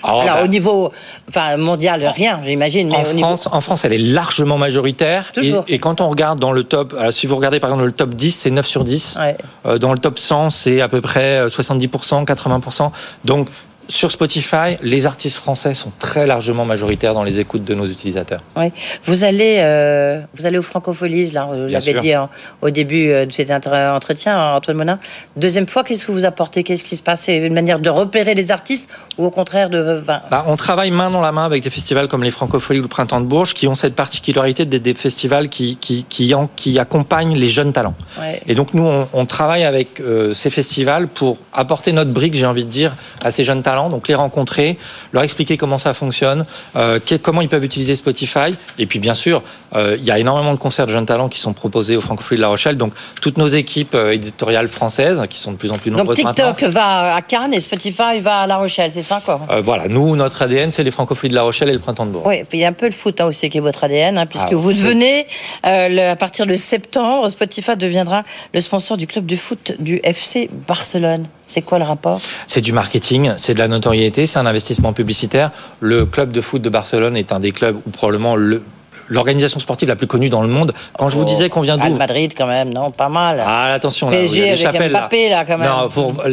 [0.02, 0.92] Oh, Alors bah, au niveau
[1.28, 2.92] enfin, mondial, rien, j'imagine.
[2.92, 3.56] En, au France, niveau...
[3.56, 5.32] en France, elle est largement majoritaire.
[5.36, 7.92] Et, et, quand on regarde dans le top, alors si vous regardez par exemple le
[7.92, 9.18] top 10, c'est 9 sur 10.
[9.18, 9.36] Ouais.
[9.66, 12.90] Euh, dans le top 100, c'est à peu près 70%, 80%.
[13.24, 13.48] Donc
[13.88, 18.40] sur Spotify, les artistes français sont très largement majoritaires dans les écoutes de nos utilisateurs.
[18.56, 18.72] Oui.
[19.04, 22.28] Vous allez, euh, vous allez aux Francopholies, là, vous l'avez dit hein,
[22.62, 24.98] au début de cet entretien, Antoine Monin.
[25.36, 26.64] Deuxième fois, qu'est-ce que vous apportez?
[26.64, 27.22] Qu'est-ce qui se passe?
[27.22, 30.02] C'est une manière de repérer les artistes ou au contraire de...
[30.06, 32.88] Bah, on travaille main dans la main avec des festivals comme les Francopholies ou le
[32.88, 36.78] Printemps de Bourges qui ont cette particularité d'être des festivals qui, qui, qui, en, qui
[36.78, 37.94] accompagnent les jeunes talents.
[38.18, 38.42] Ouais.
[38.46, 42.46] Et donc nous, on, on travaille avec euh, ces festivals pour apporter notre brique, j'ai
[42.46, 44.78] envie de dire, à ces jeunes talents talents, donc les rencontrer,
[45.12, 46.46] leur expliquer comment ça fonctionne,
[46.76, 48.54] euh, comment ils peuvent utiliser Spotify.
[48.78, 49.42] Et puis bien sûr,
[49.74, 52.38] euh, il y a énormément de concerts de jeunes talents qui sont proposés au Francophonie
[52.38, 52.76] de La Rochelle.
[52.76, 56.34] Donc toutes nos équipes euh, éditoriales françaises, qui sont de plus en plus nombreuses Donc
[56.34, 59.40] TikTok va à Cannes et Spotify va à La Rochelle, c'est ça quoi?
[59.62, 62.26] Voilà, nous, notre ADN, c'est les Francophonies de La Rochelle et le Printemps de Bourg.
[62.26, 64.26] Oui, il y a un peu le foot hein, aussi qui est votre ADN, hein,
[64.26, 65.26] puisque ah, vous devenez,
[65.62, 68.22] à partir de septembre, Spotify deviendra
[68.54, 71.26] le sponsor du club de foot du FC Barcelone.
[71.46, 72.20] C'est quoi le rapport?
[72.46, 75.50] C'est du marketing, c'est de la notoriété, c'est un investissement publicitaire.
[75.80, 78.62] Le club de foot de Barcelone est un des clubs où probablement le
[79.08, 80.72] l'organisation sportive la plus connue dans le monde.
[80.98, 83.42] Quand je vous oh, disais qu'on vient d'où Madrid quand même, non, pas mal.
[83.44, 85.44] Ah attention, là, PSG il y a avec Mbappé, là.
[85.44, 85.70] quand même.
[85.70, 86.24] Non, pour,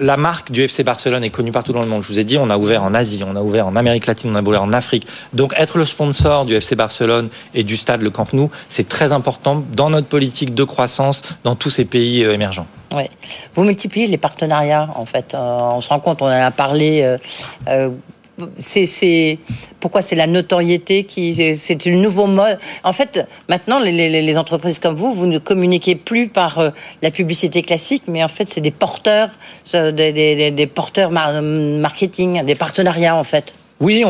[0.00, 2.02] la marque du FC Barcelone est connue partout dans le monde.
[2.02, 4.30] Je vous ai dit, on a ouvert en Asie, on a ouvert en Amérique latine,
[4.32, 5.06] on a ouvert en Afrique.
[5.32, 9.12] Donc être le sponsor du FC Barcelone et du stade Le Camp Nou, c'est très
[9.12, 12.66] important dans notre politique de croissance dans tous ces pays euh, émergents.
[13.54, 15.34] Vous multipliez les partenariats, en fait.
[15.34, 17.02] Euh, on se rend compte, on en a parlé.
[17.02, 17.16] Euh,
[17.68, 17.90] euh
[18.56, 19.38] c'est
[19.78, 22.58] pourquoi c'est la notoriété qui c'est une nouveau mode.
[22.82, 28.02] En fait, maintenant les, entreprises comme vous, vous ne communiquez plus par la publicité classique,
[28.08, 29.30] mais en fait c'est des porteurs,
[29.72, 33.54] des, porteurs marketing, des partenariats en fait.
[33.84, 34.02] Oui,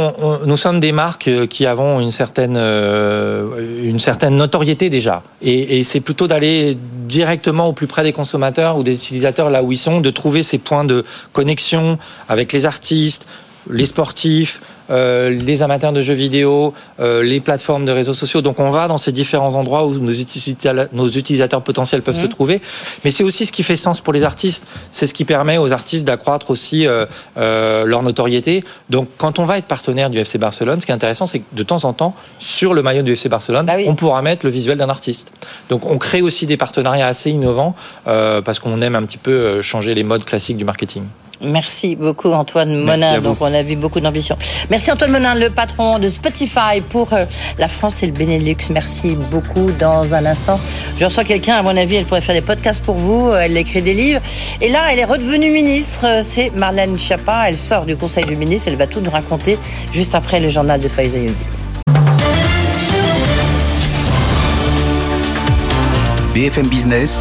[0.46, 5.24] nous sommes des marques euh, qui avons une certaine, euh, une certaine notoriété déjà.
[5.42, 9.64] Et, et c'est plutôt d'aller directement au plus près des consommateurs ou des utilisateurs là
[9.64, 11.98] où ils sont, de trouver ces points de connexion
[12.28, 13.26] avec les artistes,
[13.68, 14.60] les sportifs,
[14.90, 18.42] euh, les amateurs de jeux vidéo, euh, les plateformes de réseaux sociaux.
[18.42, 22.26] Donc on va dans ces différents endroits où nos utilisateurs, nos utilisateurs potentiels peuvent se
[22.26, 22.28] mmh.
[22.28, 22.60] trouver.
[23.04, 24.66] Mais c'est aussi ce qui fait sens pour les artistes.
[24.90, 28.64] C'est ce qui permet aux artistes d'accroître aussi euh, leur notoriété.
[28.90, 31.44] Donc quand on va être partenaire du FC Barcelone, ce qui est intéressant, c'est que
[31.52, 34.52] de temps en temps, sur le maillot du FC Barcelone, bah on pourra mettre le
[34.52, 35.32] visuel d'un artiste.
[35.68, 37.74] Donc on crée aussi des partenariats assez innovants
[38.04, 41.04] parce qu'on aime un petit peu changer les modes classiques du marketing.
[41.40, 43.20] Merci beaucoup Antoine Monin.
[43.20, 44.36] Donc on a vu beaucoup d'ambition.
[44.70, 47.24] Merci Antoine Monin, le patron de Spotify pour euh,
[47.58, 48.56] la France et le Benelux.
[48.70, 49.70] Merci beaucoup.
[49.78, 50.58] Dans un instant,
[50.98, 51.56] je reçois quelqu'un.
[51.56, 53.32] À mon avis, elle pourrait faire des podcasts pour vous.
[53.32, 54.20] Elle écrit des livres.
[54.60, 56.20] Et là, elle est redevenue ministre.
[56.22, 57.44] C'est Marlène Schiappa.
[57.48, 58.68] Elle sort du Conseil du ministre.
[58.68, 59.58] Elle va tout nous raconter
[59.92, 61.44] juste après le journal de Faiza Younzi.
[66.34, 67.20] BFM Business,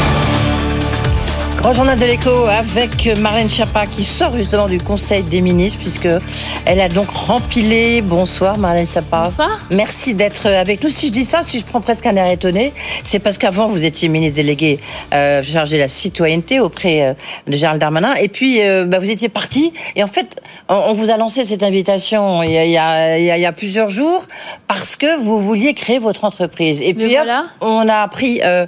[1.61, 6.07] Grand journal de l'écho avec Marlène Schiappa qui sort justement du Conseil des ministres puisque
[6.65, 8.01] elle a donc rempilé.
[8.01, 9.25] Bonsoir Marlène Schiappa.
[9.25, 9.59] Bonsoir.
[9.69, 10.89] Merci d'être avec nous.
[10.89, 13.85] Si je dis ça, si je prends presque un air étonné, c'est parce qu'avant vous
[13.85, 14.79] étiez ministre délégué
[15.13, 17.13] euh, chargé de la citoyenneté auprès euh,
[17.45, 21.11] de Gérald Darmanin et puis euh, bah, vous étiez parti et en fait on, vous
[21.11, 22.77] a lancé cette invitation il y, a, il, y
[23.29, 24.25] a, il y a, plusieurs jours
[24.67, 27.15] parce que vous vouliez créer votre entreprise et puis
[27.61, 28.65] on a appris euh,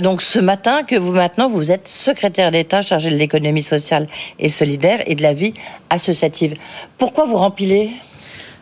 [0.00, 4.06] donc ce matin que vous maintenant vous êtes secrétaire d'État chargé de l'économie sociale
[4.38, 5.54] et solidaire et de la vie
[5.90, 6.54] associative.
[6.98, 7.90] Pourquoi vous rempilez?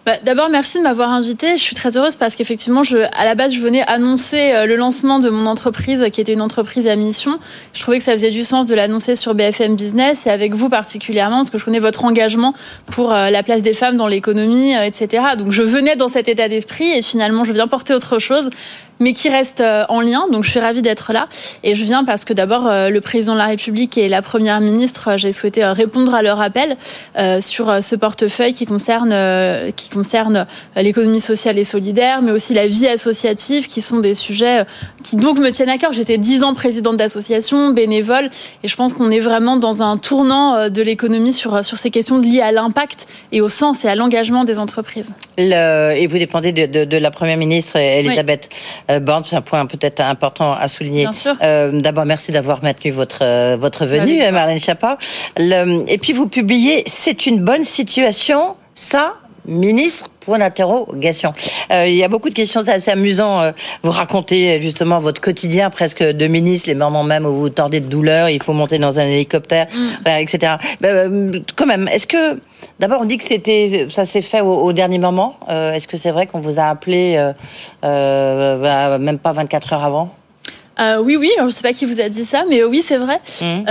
[0.06, 1.56] Bah, D'abord, merci de m'avoir invité.
[1.56, 2.82] Je suis très heureuse parce qu'effectivement,
[3.16, 6.42] à la base, je venais annoncer euh, le lancement de mon entreprise, qui était une
[6.42, 7.38] entreprise à mission.
[7.72, 10.68] Je trouvais que ça faisait du sens de l'annoncer sur BFM Business et avec vous
[10.68, 12.52] particulièrement, parce que je connais votre engagement
[12.84, 15.24] pour euh, la place des femmes dans l'économie, euh, etc.
[15.38, 18.50] Donc, je venais dans cet état d'esprit et finalement, je viens porter autre chose
[19.00, 20.26] mais qui reste euh, en lien.
[20.30, 21.28] Donc je suis ravie d'être là.
[21.62, 24.60] Et je viens parce que d'abord, euh, le président de la République et la première
[24.60, 26.76] ministre, euh, j'ai souhaité répondre à leur appel
[27.40, 29.14] sur ce portefeuille qui concerne,
[29.72, 34.64] qui concerne l'économie sociale et solidaire, mais aussi la vie associative, qui sont des sujets
[35.02, 35.92] qui donc me tiennent à cœur.
[35.92, 38.30] J'étais dix ans présidente d'association, bénévole,
[38.62, 42.18] et je pense qu'on est vraiment dans un tournant de l'économie sur, sur ces questions
[42.18, 45.14] liées à l'impact et au sens et à l'engagement des entreprises.
[45.36, 48.48] et vous dépendez de, de, la première ministre, Elisabeth.
[48.90, 51.06] Euh, c'est un point peut-être important à souligner.
[51.42, 54.98] Euh, d'abord, merci d'avoir maintenu votre, euh, votre venue, Marlène Schiappa.
[55.38, 59.14] et puis, vous publiez C'est une bonne situation, ça?
[59.46, 61.34] Ministre Point d'interrogation.
[61.70, 63.52] il y a beaucoup de questions, c'est assez amusant.
[63.82, 67.88] vous racontez justement votre quotidien presque de ministre, les moments même où vous tordez de
[67.88, 70.08] douleur, il faut monter dans un hélicoptère, mm.
[70.18, 70.54] etc.
[71.56, 72.38] quand même, est-ce que
[72.80, 75.36] D'abord, on dit que c'était, ça s'est fait au, dernier moment.
[75.48, 77.32] Euh, est-ce que c'est vrai qu'on vous a appelé euh,
[77.84, 80.14] euh, bah, même pas 24 heures avant?
[81.02, 81.30] Oui, oui.
[81.38, 83.20] je ne sais pas qui vous a dit ça, mais oui, c'est vrai.
[83.40, 83.64] Mmh.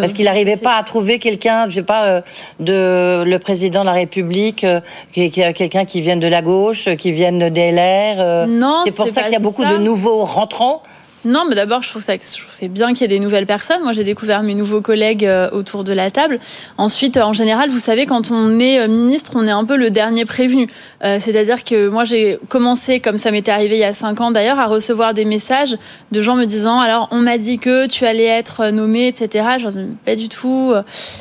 [0.00, 2.22] Parce qu'il n'arrivait pas à trouver quelqu'un, je sais pas,
[2.60, 4.66] de le président de la République,
[5.12, 8.46] qui, quelqu'un qui vienne de la gauche, qui vienne de DLR.
[8.48, 10.82] non, c'est pour ça qu'il y a beaucoup de nouveaux rentrants
[11.24, 12.14] Non, mais d'abord, je trouve ça,
[12.52, 13.82] c'est bien qu'il y ait des nouvelles personnes.
[13.82, 16.38] Moi, j'ai découvert mes nouveaux collègues euh, autour de la table.
[16.76, 19.90] Ensuite, en général, vous savez, quand on est euh, ministre, on est un peu le
[19.90, 20.68] dernier prévenu.
[21.02, 24.30] Euh, c'est-à-dire que moi, j'ai commencé, comme ça m'était arrivé il y a cinq ans
[24.30, 25.76] d'ailleurs, à recevoir des messages
[26.12, 29.46] de gens me disant alors, on m'a dit que tu allais être nommé, etc.
[29.58, 30.74] Je dis pas du tout.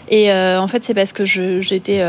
[0.10, 2.02] Et en fait, c'est parce que j'étais,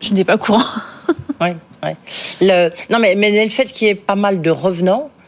[0.00, 0.64] je n'étais pas courant.
[1.40, 1.50] oui,
[1.84, 2.48] oui.
[2.90, 5.19] Non, mais, mais le fait qu'il y ait pas mal de revenants, euh,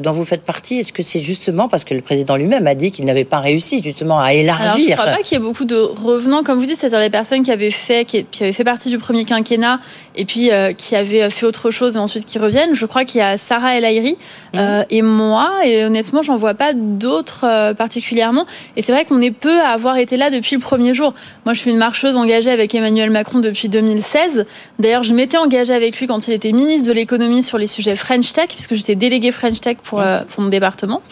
[0.00, 2.90] dont vous faites partie, est-ce que c'est justement parce que le président lui-même a dit
[2.90, 5.44] qu'il n'avait pas réussi justement à élargir Alors, Je ne crois pas qu'il y ait
[5.44, 8.64] beaucoup de revenants, comme vous dites, c'est-à-dire les personnes qui avaient fait, qui, avaient fait
[8.64, 9.78] partie du premier quinquennat
[10.16, 12.74] et puis euh, qui avaient fait autre chose et ensuite qui reviennent.
[12.74, 14.16] Je crois qu'il y a Sarah El Aïri
[14.52, 14.60] mhm.
[14.60, 18.46] euh, et moi, et honnêtement, j'en vois pas d'autres particulièrement.
[18.76, 21.14] Et c'est vrai qu'on est peu à avoir été là depuis le premier jour.
[21.44, 24.46] Moi, je suis une marcheuse engagée avec Emmanuel Macron depuis 2016.
[24.78, 27.96] D'ailleurs, je m'étais engagée avec lui quand il était ministre de l'économie sur les sujets
[27.96, 31.02] French Tech, puisque j'étais déléguée French Tech pour, euh, pour mon département.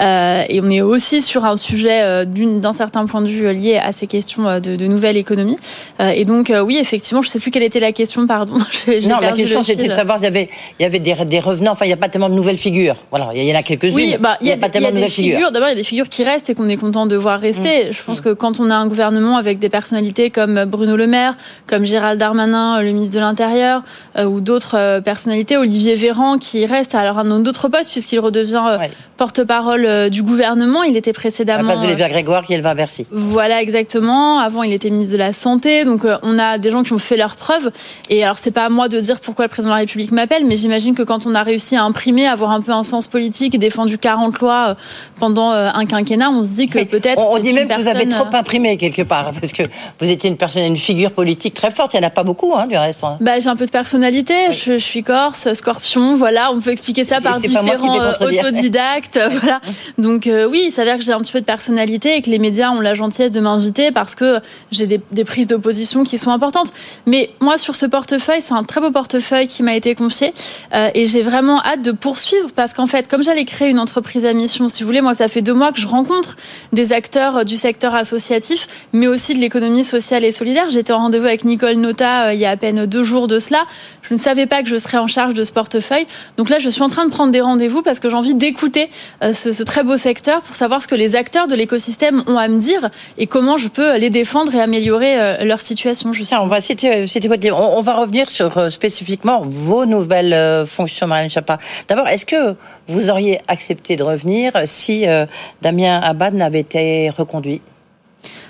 [0.00, 3.76] Euh, et on est aussi sur un sujet euh, d'un certain point de vue lié
[3.76, 5.56] à ces questions de, de nouvelle économie.
[6.00, 8.54] et donc, oui, effectivement, je ne sais plus quelle était la question, pardon.
[9.08, 10.48] non, la question c'était de savoir s'il y avait,
[10.78, 11.72] il y avait des, des, revenants.
[11.72, 12.96] Enfin, il n'y a pas tellement de nouvelles figures.
[13.10, 13.94] Voilà, il y en a quelques-unes.
[13.94, 15.50] Oui, bah, il y, a, pas tellement de nouvelles figures.
[15.50, 17.88] D'abord, il y a des figures qui restent et qu'on est content de voir rester.
[17.88, 17.92] Mm.
[17.92, 21.36] Je pense que quand on a un gouvernement avec des personnalités comme Bruno Le Maire,
[21.66, 23.82] comme Gérald Darmanin, le ministre de l'Intérieur,
[24.18, 28.86] ou d'autres personnalités, Olivier Véran, qui reste alors un autre poste puisqu'il redevient devient euh,
[29.16, 30.82] porte-parole euh, du gouvernement.
[30.82, 31.58] Il était précédemment.
[31.58, 33.06] À la place d'Olivier Grégoire qui est va à Bercy.
[33.10, 34.38] Voilà, exactement.
[34.38, 35.84] Avant, il était ministre de la Santé.
[35.84, 37.70] Donc, euh, on a des gens qui ont fait leurs preuves.
[38.10, 40.44] Et alors, c'est pas à moi de dire pourquoi le président de la République m'appelle,
[40.44, 43.58] mais j'imagine que quand on a réussi à imprimer, avoir un peu un sens politique
[43.58, 44.76] défendu 40 lois
[45.18, 47.22] pendant un quinquennat, on se dit que peut-être.
[47.22, 49.62] On, dit même que vous avez trop imprimé quelque part, parce que
[50.00, 51.94] vous étiez une personne, une figure politique très forte.
[51.94, 53.02] Il n'y en a pas beaucoup, hein, du reste.
[53.04, 53.16] Hein.
[53.20, 54.34] Bah, j'ai un peu de personnalité.
[54.52, 56.52] Je, suis corse, scorpion, voilà.
[56.52, 59.60] On peut expliquer ça par différents autodidacte, voilà.
[59.98, 62.38] Donc euh, oui, il s'avère que j'ai un petit peu de personnalité et que les
[62.38, 64.40] médias ont la gentillesse de m'inviter parce que
[64.70, 66.72] j'ai des, prises d'opposition qui sont importantes.
[67.06, 70.32] Mais moi, sur ce portefeuille, c'est un très beau portefeuille qui m'a été confié
[70.74, 74.24] euh, et j'ai vraiment hâte de poursuivre parce qu'en fait, comme j'allais créer une entreprise
[74.24, 76.36] à mission, si vous voulez, moi, ça fait deux mois que je rencontre
[76.72, 80.70] des acteurs du secteur associatif, mais aussi de l'économie sociale et solidaire.
[80.70, 83.38] J'étais en rendez-vous avec Nicole Nota euh, il y a à peine deux jours de
[83.38, 83.66] cela.
[84.08, 86.06] Je ne savais pas que je serais en charge de ce portefeuille.
[86.36, 88.88] Donc là, je suis en train de prendre des rendez-vous parce que j'ai envie d'écouter
[89.22, 92.46] euh, ce, très beau secteur pour savoir ce que les acteurs de l'écosystème ont à
[92.48, 96.12] me dire et comment je peux les défendre et améliorer euh, leur situation.
[96.12, 101.30] Je on va citer, votre On, va revenir sur euh, spécifiquement vos nouvelles fonctions, Marlène
[101.30, 101.58] Chapa.
[101.88, 102.54] D'abord, est-ce que
[102.88, 105.06] vous auriez accepté de revenir si
[105.62, 107.60] Damien Abad n'avait été reconduit?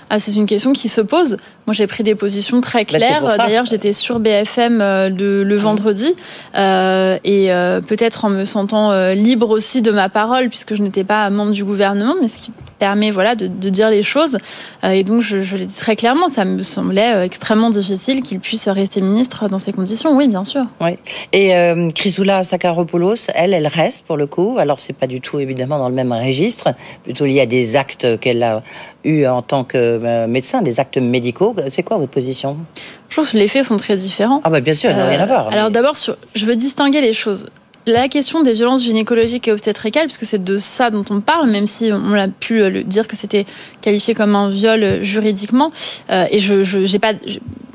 [0.08, 1.36] Ah, c'est une question qui se pose.
[1.66, 3.36] Moi, j'ai pris des positions très bah, claires.
[3.36, 6.14] D'ailleurs, j'étais sur BFM euh, le, le vendredi
[6.54, 10.82] euh, et euh, peut-être en me sentant euh, libre aussi de ma parole, puisque je
[10.82, 14.36] n'étais pas membre du gouvernement, mais ce qui permet voilà de, de dire les choses.
[14.84, 16.28] Et donc, je, je l'ai dit très clairement.
[16.28, 20.14] Ça me semblait extrêmement difficile qu'il puisse rester ministre dans ces conditions.
[20.14, 20.66] Oui, bien sûr.
[20.82, 20.98] Oui.
[21.32, 21.52] Et
[21.94, 24.56] Chrysoula Sakaropoulos, elle, elle reste pour le coup.
[24.58, 26.74] Alors, c'est pas du tout évidemment dans le même registre.
[27.02, 28.62] Plutôt lié à des actes qu'elle a
[29.04, 31.55] eu en tant que médecin, des actes médicaux.
[31.68, 32.56] C'est quoi votre position
[33.08, 34.40] Je trouve que les faits sont très différents.
[34.44, 35.48] Ah bah bien sûr, il n'y a rien à voir.
[35.48, 35.94] Euh, alors d'abord,
[36.34, 37.48] je veux distinguer les choses
[37.86, 41.66] la question des violences gynécologiques et obstétricales, puisque c'est de ça dont on parle, même
[41.66, 43.46] si on a pu euh, le dire que c'était
[43.80, 45.70] qualifié comme un viol euh, juridiquement,
[46.10, 47.12] euh, et je n'ai pas,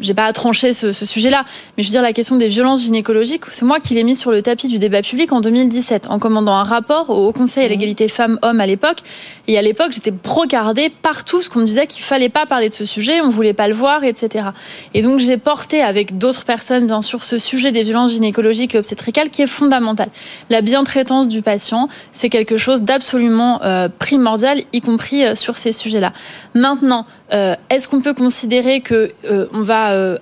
[0.02, 1.46] j'ai pas à trancher ce, ce sujet-là,
[1.78, 4.32] mais je veux dire la question des violences gynécologiques, c'est moi qui l'ai mis sur
[4.32, 7.68] le tapis du débat public en 2017, en commandant un rapport au Haut Conseil à
[7.68, 7.70] mmh.
[7.70, 9.00] l'égalité femmes-hommes à l'époque,
[9.48, 12.74] et à l'époque j'étais brocardée partout, ce qu'on me disait qu'il fallait pas parler de
[12.74, 14.50] ce sujet, on voulait pas le voir, etc.
[14.94, 18.78] Et donc j'ai porté avec d'autres personnes, bien sûr, ce sujet des violences gynécologiques et
[18.78, 20.01] obstétricales qui est fondamental
[20.50, 25.72] la bientraitance du patient, c'est quelque chose d'absolument euh, primordial, y compris euh, sur ces
[25.72, 26.14] sujets-là.
[26.54, 29.12] Maintenant, euh, est-ce qu'on peut considérer que
[29.54, 30.18] on va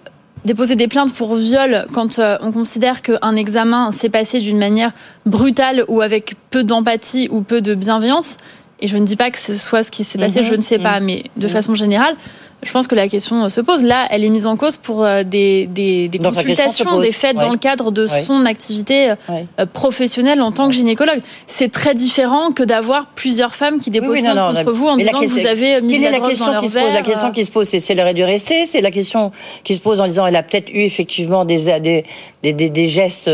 [0.46, 4.92] déposer des plaintes pour viol quand on considère qu'un examen s'est passé d'une manière
[5.26, 8.38] brutale ou avec peu d'empathie ou peu de bienveillance?
[8.82, 10.46] Et je ne dis pas que ce soit ce qui s'est passé, mhm.
[10.46, 11.06] je ne sais pas, mhm.
[11.06, 11.54] mais de mhm.
[11.54, 12.16] façon générale,
[12.62, 13.84] je pense que la question se pose.
[13.84, 17.52] Là, elle est mise en cause pour euh, des, des, des consultations, des faits dans
[17.52, 21.22] le cadre de son activité euh, professionnelle en tant que gynécologue.
[21.48, 25.26] C'est très différent que d'avoir plusieurs femmes qui déposent oui, contre vous en disant que
[25.26, 26.94] vous avez mis la, la question qui se pose?
[26.94, 28.66] La question qui se pose, c'est si elle aurait dû rester?
[28.66, 29.32] C'est la question
[29.64, 32.04] qui se pose en disant elle a peut-être eu effectivement des, des,
[32.44, 33.30] des, des gestes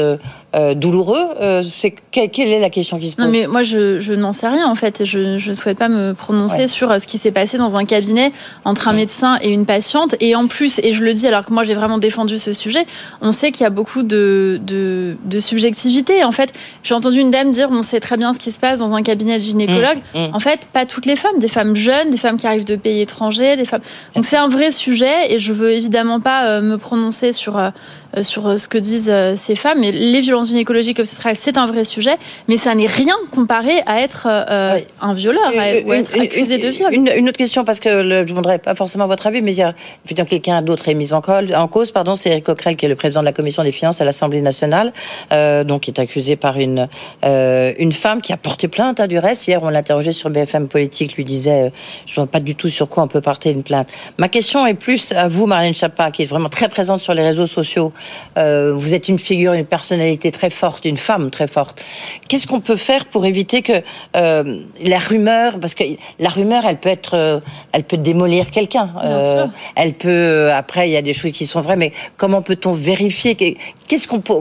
[0.55, 1.28] euh, douloureux.
[1.41, 3.26] Euh, c'est quelle, est la question qui se pose?
[3.26, 5.03] Non, mais moi, je, n'en sais rien en fait.
[5.03, 8.32] Je ne souhaite pas me prononcer sur euh, ce qui s'est passé dans un cabinet
[8.63, 10.16] entre un médecin médecin et une patiente.
[10.20, 12.86] Et en plus, et je le dis alors que moi j'ai vraiment défendu ce sujet,
[13.22, 16.24] on sait qu'il y a beaucoup de, de, de, subjectivité.
[16.24, 16.53] En fait,
[16.84, 19.03] j'ai entendu une dame dire on sait très bien ce qui se passe dans un
[19.03, 19.99] cabinet de gynécologue.
[20.13, 20.36] Mmh, mmh.
[20.36, 23.01] En fait, pas toutes les femmes, des femmes jeunes, des femmes qui arrivent de pays
[23.01, 23.82] étrangers, des femmes.
[24.16, 27.70] Donc c'est un vrai sujet et je veux évidemment pas euh, me prononcer sur euh,
[28.24, 29.82] sur euh, ce que disent euh, ces femmes.
[29.82, 34.28] Les violences gynécologiques obstétricales, c'est un vrai sujet, mais ça n'est rien comparé à être
[34.28, 35.53] un violeur
[35.86, 36.93] ou à être accusé de viol.
[36.93, 39.63] Une, autre question, parce que je ne demanderai pas forcément votre avis, mais il y
[40.22, 41.91] a quelqu'un d'autre est mis en, cause.
[41.91, 44.41] Pardon, c'est Eric Coquerel, qui est le président de la commission des finances à l'Assemblée
[44.41, 44.93] nationale,
[45.66, 46.88] donc qui est accusé par une,
[47.24, 49.47] une femme qui a porté plainte, hein, du reste.
[49.47, 51.72] Hier, on l'interrogeait sur BFM Politique, lui disait,
[52.05, 53.89] je ne vois pas du tout sur quoi on peut porter une plainte.
[54.18, 57.24] Ma question est plus à vous, Marlène Chapa, qui est vraiment très présente sur les
[57.24, 57.91] réseaux sociaux.
[58.37, 61.83] Euh, vous êtes une figure, une personnalité très forte, une femme très forte.
[62.27, 63.81] Qu'est-ce qu'on peut faire pour éviter que
[64.15, 65.83] euh, la rumeur, parce que
[66.19, 67.39] la rumeur, elle peut être, euh,
[67.71, 68.93] elle peut démolir quelqu'un.
[69.75, 73.35] elle peut, après, il y a des choses qui sont vraies, mais comment peut-on vérifier
[73.87, 74.33] Qu'est-ce qu'on peut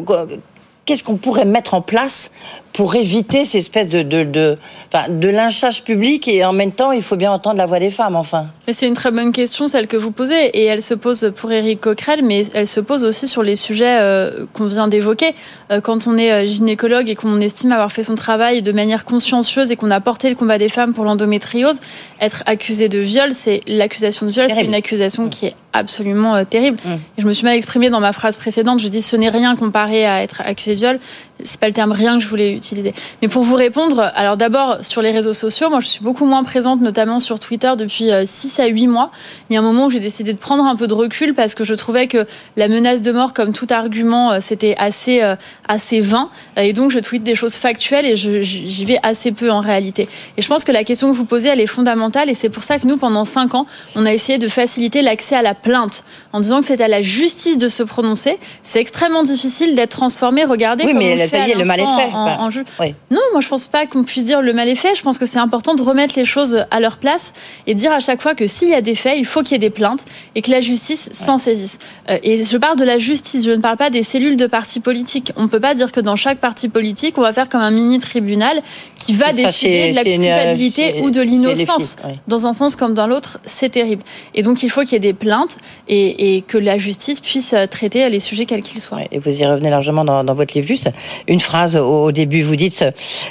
[0.84, 2.30] qu'est-ce qu'on pourrait mettre en place
[2.74, 7.14] pour éviter ces espèces de, de, de, lynchage public et en même temps, il faut
[7.14, 8.46] bien entendre la voix des femmes, enfin.
[8.66, 11.52] Mais c'est une très bonne question, celle que vous posez, et elle se pose pour
[11.52, 15.36] Éric Coquerel, mais elle se pose aussi sur les sujets euh, qu'on vient d'évoquer.
[15.70, 19.04] Euh, quand on est euh, gynécologue et qu'on estime avoir fait son travail de manière
[19.04, 21.78] consciencieuse et qu'on a porté le combat des femmes pour l'endométriose,
[22.20, 26.78] être accusé de viol, c'est l'accusation de viol, c'est une accusation qui est absolument terrible.
[26.84, 26.92] Mm.
[27.18, 29.54] Et je me suis mal exprimée dans ma phrase précédente, je dis ce n'est rien
[29.54, 31.00] comparé à être accusé de viol.
[31.42, 32.94] C'est pas le terme rien que je voulais utiliser.
[33.20, 36.44] Mais pour vous répondre, alors d'abord sur les réseaux sociaux, moi je suis beaucoup moins
[36.44, 39.10] présente, notamment sur Twitter depuis 6 euh, à 8 mois.
[39.50, 41.54] Il y a un moment où j'ai décidé de prendre un peu de recul parce
[41.54, 42.26] que je trouvais que
[42.56, 45.34] la menace de mort, comme tout argument, euh, c'était assez, euh,
[45.66, 46.30] assez vain.
[46.56, 50.08] Et donc je tweete des choses factuelles et j'y vais assez peu en réalité.
[50.36, 52.62] Et je pense que la question que vous posez, elle est fondamentale et c'est pour
[52.62, 53.66] ça que nous, pendant 5 ans,
[53.96, 57.02] on a essayé de faciliter l'accès à la plainte en disant que c'est à la
[57.02, 58.38] justice de se prononcer.
[58.62, 60.44] C'est extrêmement difficile d'être transformé.
[60.44, 62.12] Regardez oui, mais ça y est, le mal est fait.
[62.14, 62.64] En, jeu.
[63.10, 64.94] Non, moi je pense pas qu'on puisse dire le mal est fait.
[64.94, 67.32] Je pense que c'est important de remettre les choses à leur place
[67.66, 69.54] et dire à chaque fois que s'il y a des faits, il faut qu'il y
[69.56, 70.04] ait des plaintes
[70.34, 71.78] et que la justice s'en saisisse.
[72.10, 74.80] Euh, et je parle de la justice, je ne parle pas des cellules de partis
[74.80, 75.32] politiques.
[75.36, 77.70] On ne peut pas dire que dans chaque parti politique, on va faire comme un
[77.70, 78.62] mini tribunal
[78.98, 81.96] qui va décider de la culpabilité ou de l'innocence.
[82.26, 84.02] Dans un sens comme dans l'autre, c'est terrible.
[84.34, 85.56] Et donc il faut qu'il y ait des plaintes
[85.88, 89.00] et, que la justice puisse traiter les sujets quels qu'ils soient.
[89.10, 90.66] Et vous y revenez largement dans, dans votre livre.
[90.66, 90.90] Juste
[91.28, 92.84] une phrase au, début, vous dites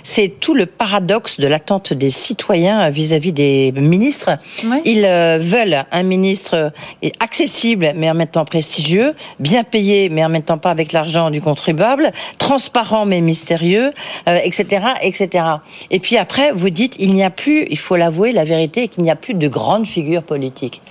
[0.03, 4.37] c'est tout le paradoxe de l'attente des citoyens vis-à-vis des ministres.
[4.85, 6.71] Ils euh, veulent un ministre
[7.19, 11.29] accessible mais en même temps prestigieux, bien payé mais en même temps pas avec l'argent
[11.29, 13.91] du contribuable, transparent mais mystérieux,
[14.27, 15.45] etc., euh, etc.
[15.91, 19.03] Et puis après, vous dites, il n'y a plus, il faut l'avouer, la vérité, qu'il
[19.03, 20.81] n'y a plus de grandes figures politiques.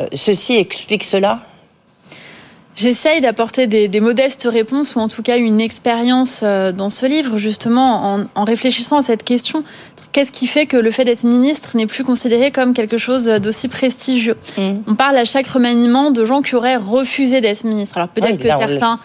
[0.00, 1.40] Euh, ceci explique cela?
[2.80, 7.36] J'essaye d'apporter des, modestes réponses ou en tout cas une expérience euh, dans ce livre,
[7.36, 9.64] justement en, réfléchissant à cette question.
[10.12, 13.68] Qu'est-ce qui fait que le fait d'être ministre n'est plus considéré comme quelque chose d'aussi
[13.68, 14.36] prestigieux?
[14.56, 14.70] Mmh.
[14.86, 17.98] On parle à chaque remaniement de gens qui auraient refusé d'être ministre.
[17.98, 18.98] Alors peut-être que certains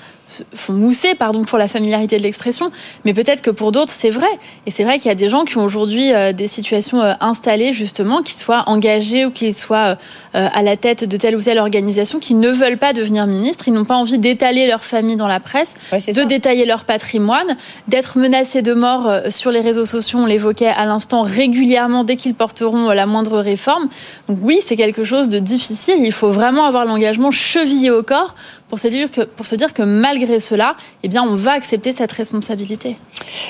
[0.53, 2.71] font mousser, pardon pour la familiarité de l'expression,
[3.03, 4.28] mais peut-être que pour d'autres c'est vrai.
[4.65, 7.13] Et c'est vrai qu'il y a des gens qui ont aujourd'hui euh, des situations euh,
[7.19, 9.97] installées justement, qu'ils soient engagés ou qu'ils soient
[10.36, 13.67] euh, à la tête de telle ou telle organisation, qui ne veulent pas devenir ministres,
[13.67, 17.55] ils n'ont pas envie d'étaler leur famille dans la presse, de détailler leur patrimoine,
[17.88, 22.36] d'être menacés de mort sur les réseaux sociaux, on l'évoquait à l'instant régulièrement dès qu'ils
[22.36, 23.88] porteront la moindre réforme.
[24.28, 28.36] Donc oui, c'est quelque chose de difficile, il faut vraiment avoir l'engagement chevillé au corps
[28.76, 31.93] pour se dire que, pour se dire que malgré cela, eh bien, on va accepter
[31.93, 32.97] cette responsabilité.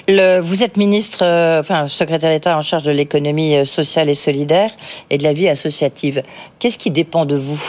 [0.07, 4.69] Vous êtes ministre, euh, enfin, secrétaire d'État en charge de l'économie euh, sociale et solidaire
[5.09, 6.21] et de la vie associative.
[6.59, 7.59] Qu'est-ce qui dépend de vous?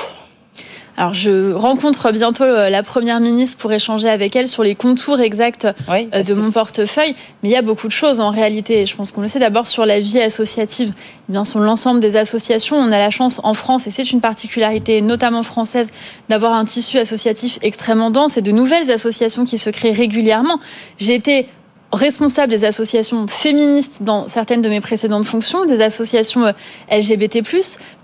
[0.98, 5.20] Alors, je rencontre bientôt euh, la première ministre pour échanger avec elle sur les contours
[5.20, 7.12] exacts euh, de mon portefeuille.
[7.42, 8.86] Mais il y a beaucoup de choses en réalité.
[8.86, 10.94] Je pense qu'on le sait d'abord sur la vie associative.
[11.28, 14.22] Eh bien, sur l'ensemble des associations, on a la chance en France, et c'est une
[14.22, 15.90] particularité notamment française,
[16.30, 20.58] d'avoir un tissu associatif extrêmement dense et de nouvelles associations qui se créent régulièrement.
[20.98, 21.46] J'ai été
[21.92, 26.52] responsable des associations féministes dans certaines de mes précédentes fonctions, des associations euh,
[26.90, 27.42] LGBT+,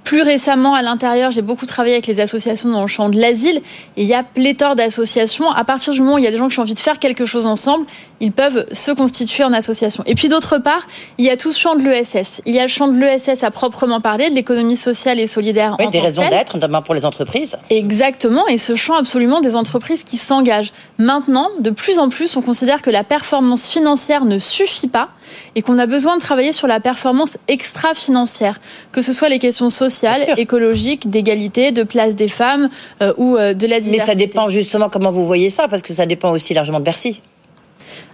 [0.04, 3.62] plus récemment, à l'intérieur, j'ai beaucoup travaillé avec les associations dans le champ de l'asile.
[3.96, 5.50] Et il y a pléthore d'associations.
[5.50, 6.98] À partir du moment où il y a des gens qui ont envie de faire
[6.98, 7.86] quelque chose ensemble,
[8.20, 10.02] ils peuvent se constituer en association.
[10.06, 10.86] Et puis d'autre part,
[11.18, 12.40] il y a tout ce champ de l'ESS.
[12.46, 15.76] Il y a le champ de l'ESS à proprement parler, de l'économie sociale et solidaire.
[15.78, 17.56] Oui, des raisons d'être, notamment pour les entreprises.
[17.70, 18.46] Exactement.
[18.48, 20.72] Et ce champ absolument des entreprises qui s'engagent.
[20.98, 25.10] Maintenant, de plus en plus, on considère que la performance financière ne suffit pas
[25.54, 29.70] et qu'on a besoin de travailler sur la performance extra-financière, que ce soit les questions
[29.70, 32.68] sociales sociale, écologique, d'égalité, de place des femmes
[33.16, 33.90] ou de la diversité.
[33.92, 36.84] Mais ça dépend justement comment vous voyez ça, parce que ça dépend aussi largement de
[36.84, 37.20] Bercy.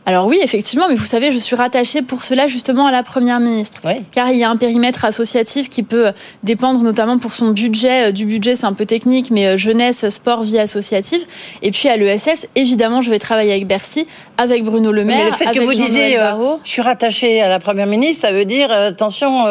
[0.08, 3.40] Alors oui, effectivement, mais vous savez, je suis rattachée pour cela justement à la Première
[3.40, 3.82] ministre.
[4.10, 8.08] Car il y a un périmètre associatif qui peut dépendre notamment pour son budget.
[8.08, 11.20] Euh, du budget, c'est un peu technique, mais euh, jeunesse, sport, vie associative.
[11.60, 14.06] Et puis à l'ESS, évidemment, je vais travailler avec Bercy,
[14.38, 17.50] avec Bruno Le Maire, mais le fait que vous disiez, euh, je suis rattachée à
[17.50, 19.44] la Première ministre, ça veut dire, attention,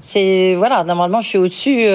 [0.00, 1.86] c'est, voilà, normalement, je suis au-dessus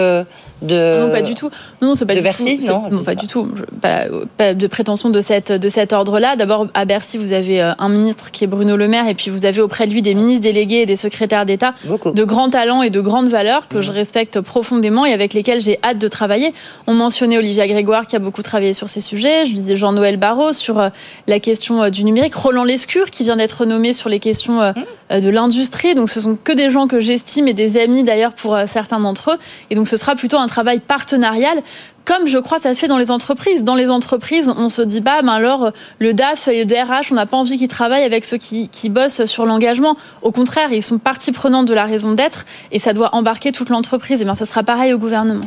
[0.61, 1.05] de...
[1.05, 1.49] Non, pas du tout.
[1.81, 2.65] Non, c'est pas de du Bercy, tout.
[2.67, 3.49] non, non pas du tout.
[3.79, 6.35] pas, de prétention de, cette, de cet ordre-là.
[6.35, 9.45] D'abord, à Bercy, vous avez un ministre qui est Bruno Le Maire, et puis vous
[9.45, 12.89] avez auprès de lui des ministres délégués et des secrétaires d'État de grands talents et
[12.89, 13.95] de grandes valeurs que je mmh.
[13.95, 16.53] respecte profondément et avec lesquels j'ai hâte de travailler.
[16.87, 19.45] On mentionnait Olivia Grégoire qui a beaucoup travaillé sur ces sujets.
[19.45, 20.89] Je disais Jean-Noël Barrot sur euh,
[21.27, 22.35] la question euh, du numérique.
[22.35, 25.19] Roland Lescure qui vient d'être nommé sur les questions mmh.
[25.19, 25.95] de l'industrie.
[25.95, 29.31] Donc ce sont que des gens que j'estime et des amis d'ailleurs pour certains d'entre
[29.31, 29.37] eux.
[29.69, 31.61] Et donc ce sera plutôt un travail partenarial
[32.05, 33.63] comme je crois ça se fait dans les entreprises.
[33.63, 37.15] Dans les entreprises, on se dit pas, ben alors le DAF et le DRH, on
[37.15, 39.95] n'a pas envie qu'ils travaillent avec ceux qui, qui bossent sur l'engagement.
[40.21, 43.69] Au contraire, ils sont partie prenante de la raison d'être et ça doit embarquer toute
[43.69, 44.21] l'entreprise.
[44.21, 45.45] Et bien, ça sera pareil au gouvernement.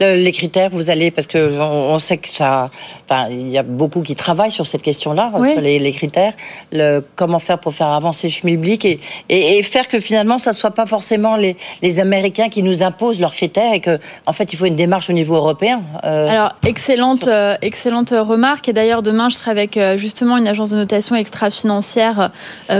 [0.00, 2.70] les critères, vous allez parce que on, sait que ça,
[3.08, 6.34] enfin, il y a beaucoup qui travaillent sur cette question-là, sur les, critères.
[6.72, 10.72] Le, comment faire pour faire avancer Schmilblick et, et, et, faire que finalement, ça soit
[10.72, 14.56] pas forcément les, les Américains qui nous imposent leurs critères et que, en fait, il
[14.56, 15.82] faut une démarche au niveau européen.
[16.04, 18.68] Euh, Alors, excellente, euh, excellente remarque.
[18.68, 22.30] Et d'ailleurs, demain, je serai avec euh, justement une agence de notation extra-financière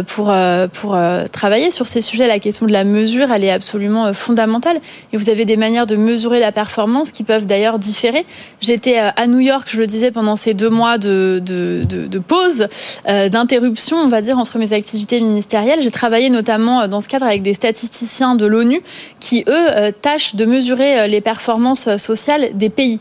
[0.06, 0.32] pour,
[0.72, 0.98] pour
[1.32, 2.26] travailler sur ces sujets.
[2.26, 4.80] La question de la mesure, elle est absolument fondamentale.
[5.12, 8.26] Et vous avez des manières de mesurer la performance qui peuvent d'ailleurs différer.
[8.60, 12.18] J'étais à New York, je le disais, pendant ces deux mois de, de, de, de
[12.18, 12.68] pause,
[13.06, 15.80] d'interruption, on va dire, entre mes activités ministérielles.
[15.80, 18.82] J'ai travaillé notamment dans ce cadre avec des statisticiens de l'ONU
[19.20, 23.00] qui, eux, tâchent de mesurer les performances sociales des pays.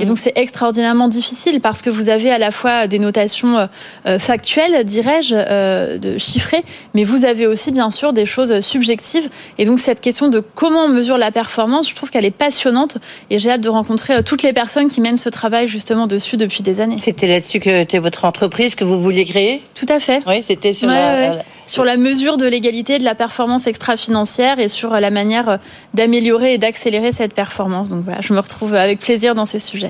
[0.00, 3.68] Et donc c'est extraordinairement difficile parce que vous avez à la fois des notations
[4.06, 9.28] euh, factuelles, dirais-je, euh, de chiffrées, mais vous avez aussi bien sûr des choses subjectives.
[9.58, 12.98] Et donc cette question de comment on mesure la performance, je trouve qu'elle est passionnante
[13.30, 16.36] et j'ai hâte de rencontrer euh, toutes les personnes qui mènent ce travail justement dessus
[16.36, 16.96] depuis des années.
[16.98, 19.62] C'était là-dessus que était votre entreprise que vous vouliez créer?
[19.74, 20.22] Tout à fait.
[20.26, 20.88] Oui, c'était sur,
[21.66, 25.58] sur la mesure de l'égalité de la performance extra-financière et sur la manière
[25.94, 27.88] d'améliorer et d'accélérer cette performance.
[27.88, 29.89] Donc voilà, je me retrouve avec plaisir dans ces sujets.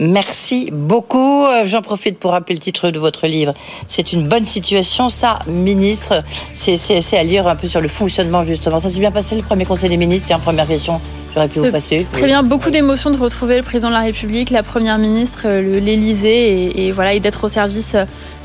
[0.00, 1.44] Merci beaucoup.
[1.44, 3.54] Euh, j'en profite pour rappeler le titre de votre livre.
[3.88, 6.22] C'est une bonne situation, ça, ministre.
[6.52, 8.80] C'est à lire un peu sur le fonctionnement, justement.
[8.80, 11.00] Ça s'est bien passé, le premier conseil des ministres C'est une première question.
[11.34, 12.06] J'aurais pu vous euh, passer.
[12.12, 15.80] Très bien, beaucoup d'émotions de retrouver le président de la République, la première ministre, euh,
[15.80, 17.96] l'Élysée, et, et, voilà, et d'être au service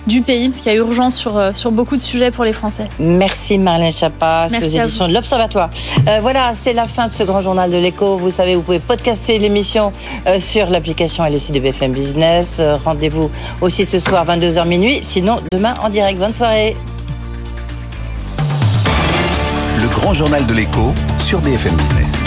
[0.05, 2.85] du pays, parce qu'il y a urgence sur, sur beaucoup de sujets pour les Français.
[2.97, 5.69] Merci Marlène Chapa, aux éditions de l'Observatoire.
[6.07, 8.15] Euh, voilà, c'est la fin de ce grand journal de l'écho.
[8.15, 9.91] Vous savez, vous pouvez podcaster l'émission
[10.39, 12.61] sur l'application le de BFM Business.
[12.83, 13.29] Rendez-vous
[13.61, 16.19] aussi ce soir 22h minuit, sinon demain en direct.
[16.19, 16.75] Bonne soirée.
[19.79, 22.23] Le grand journal de l'écho sur BFM Business.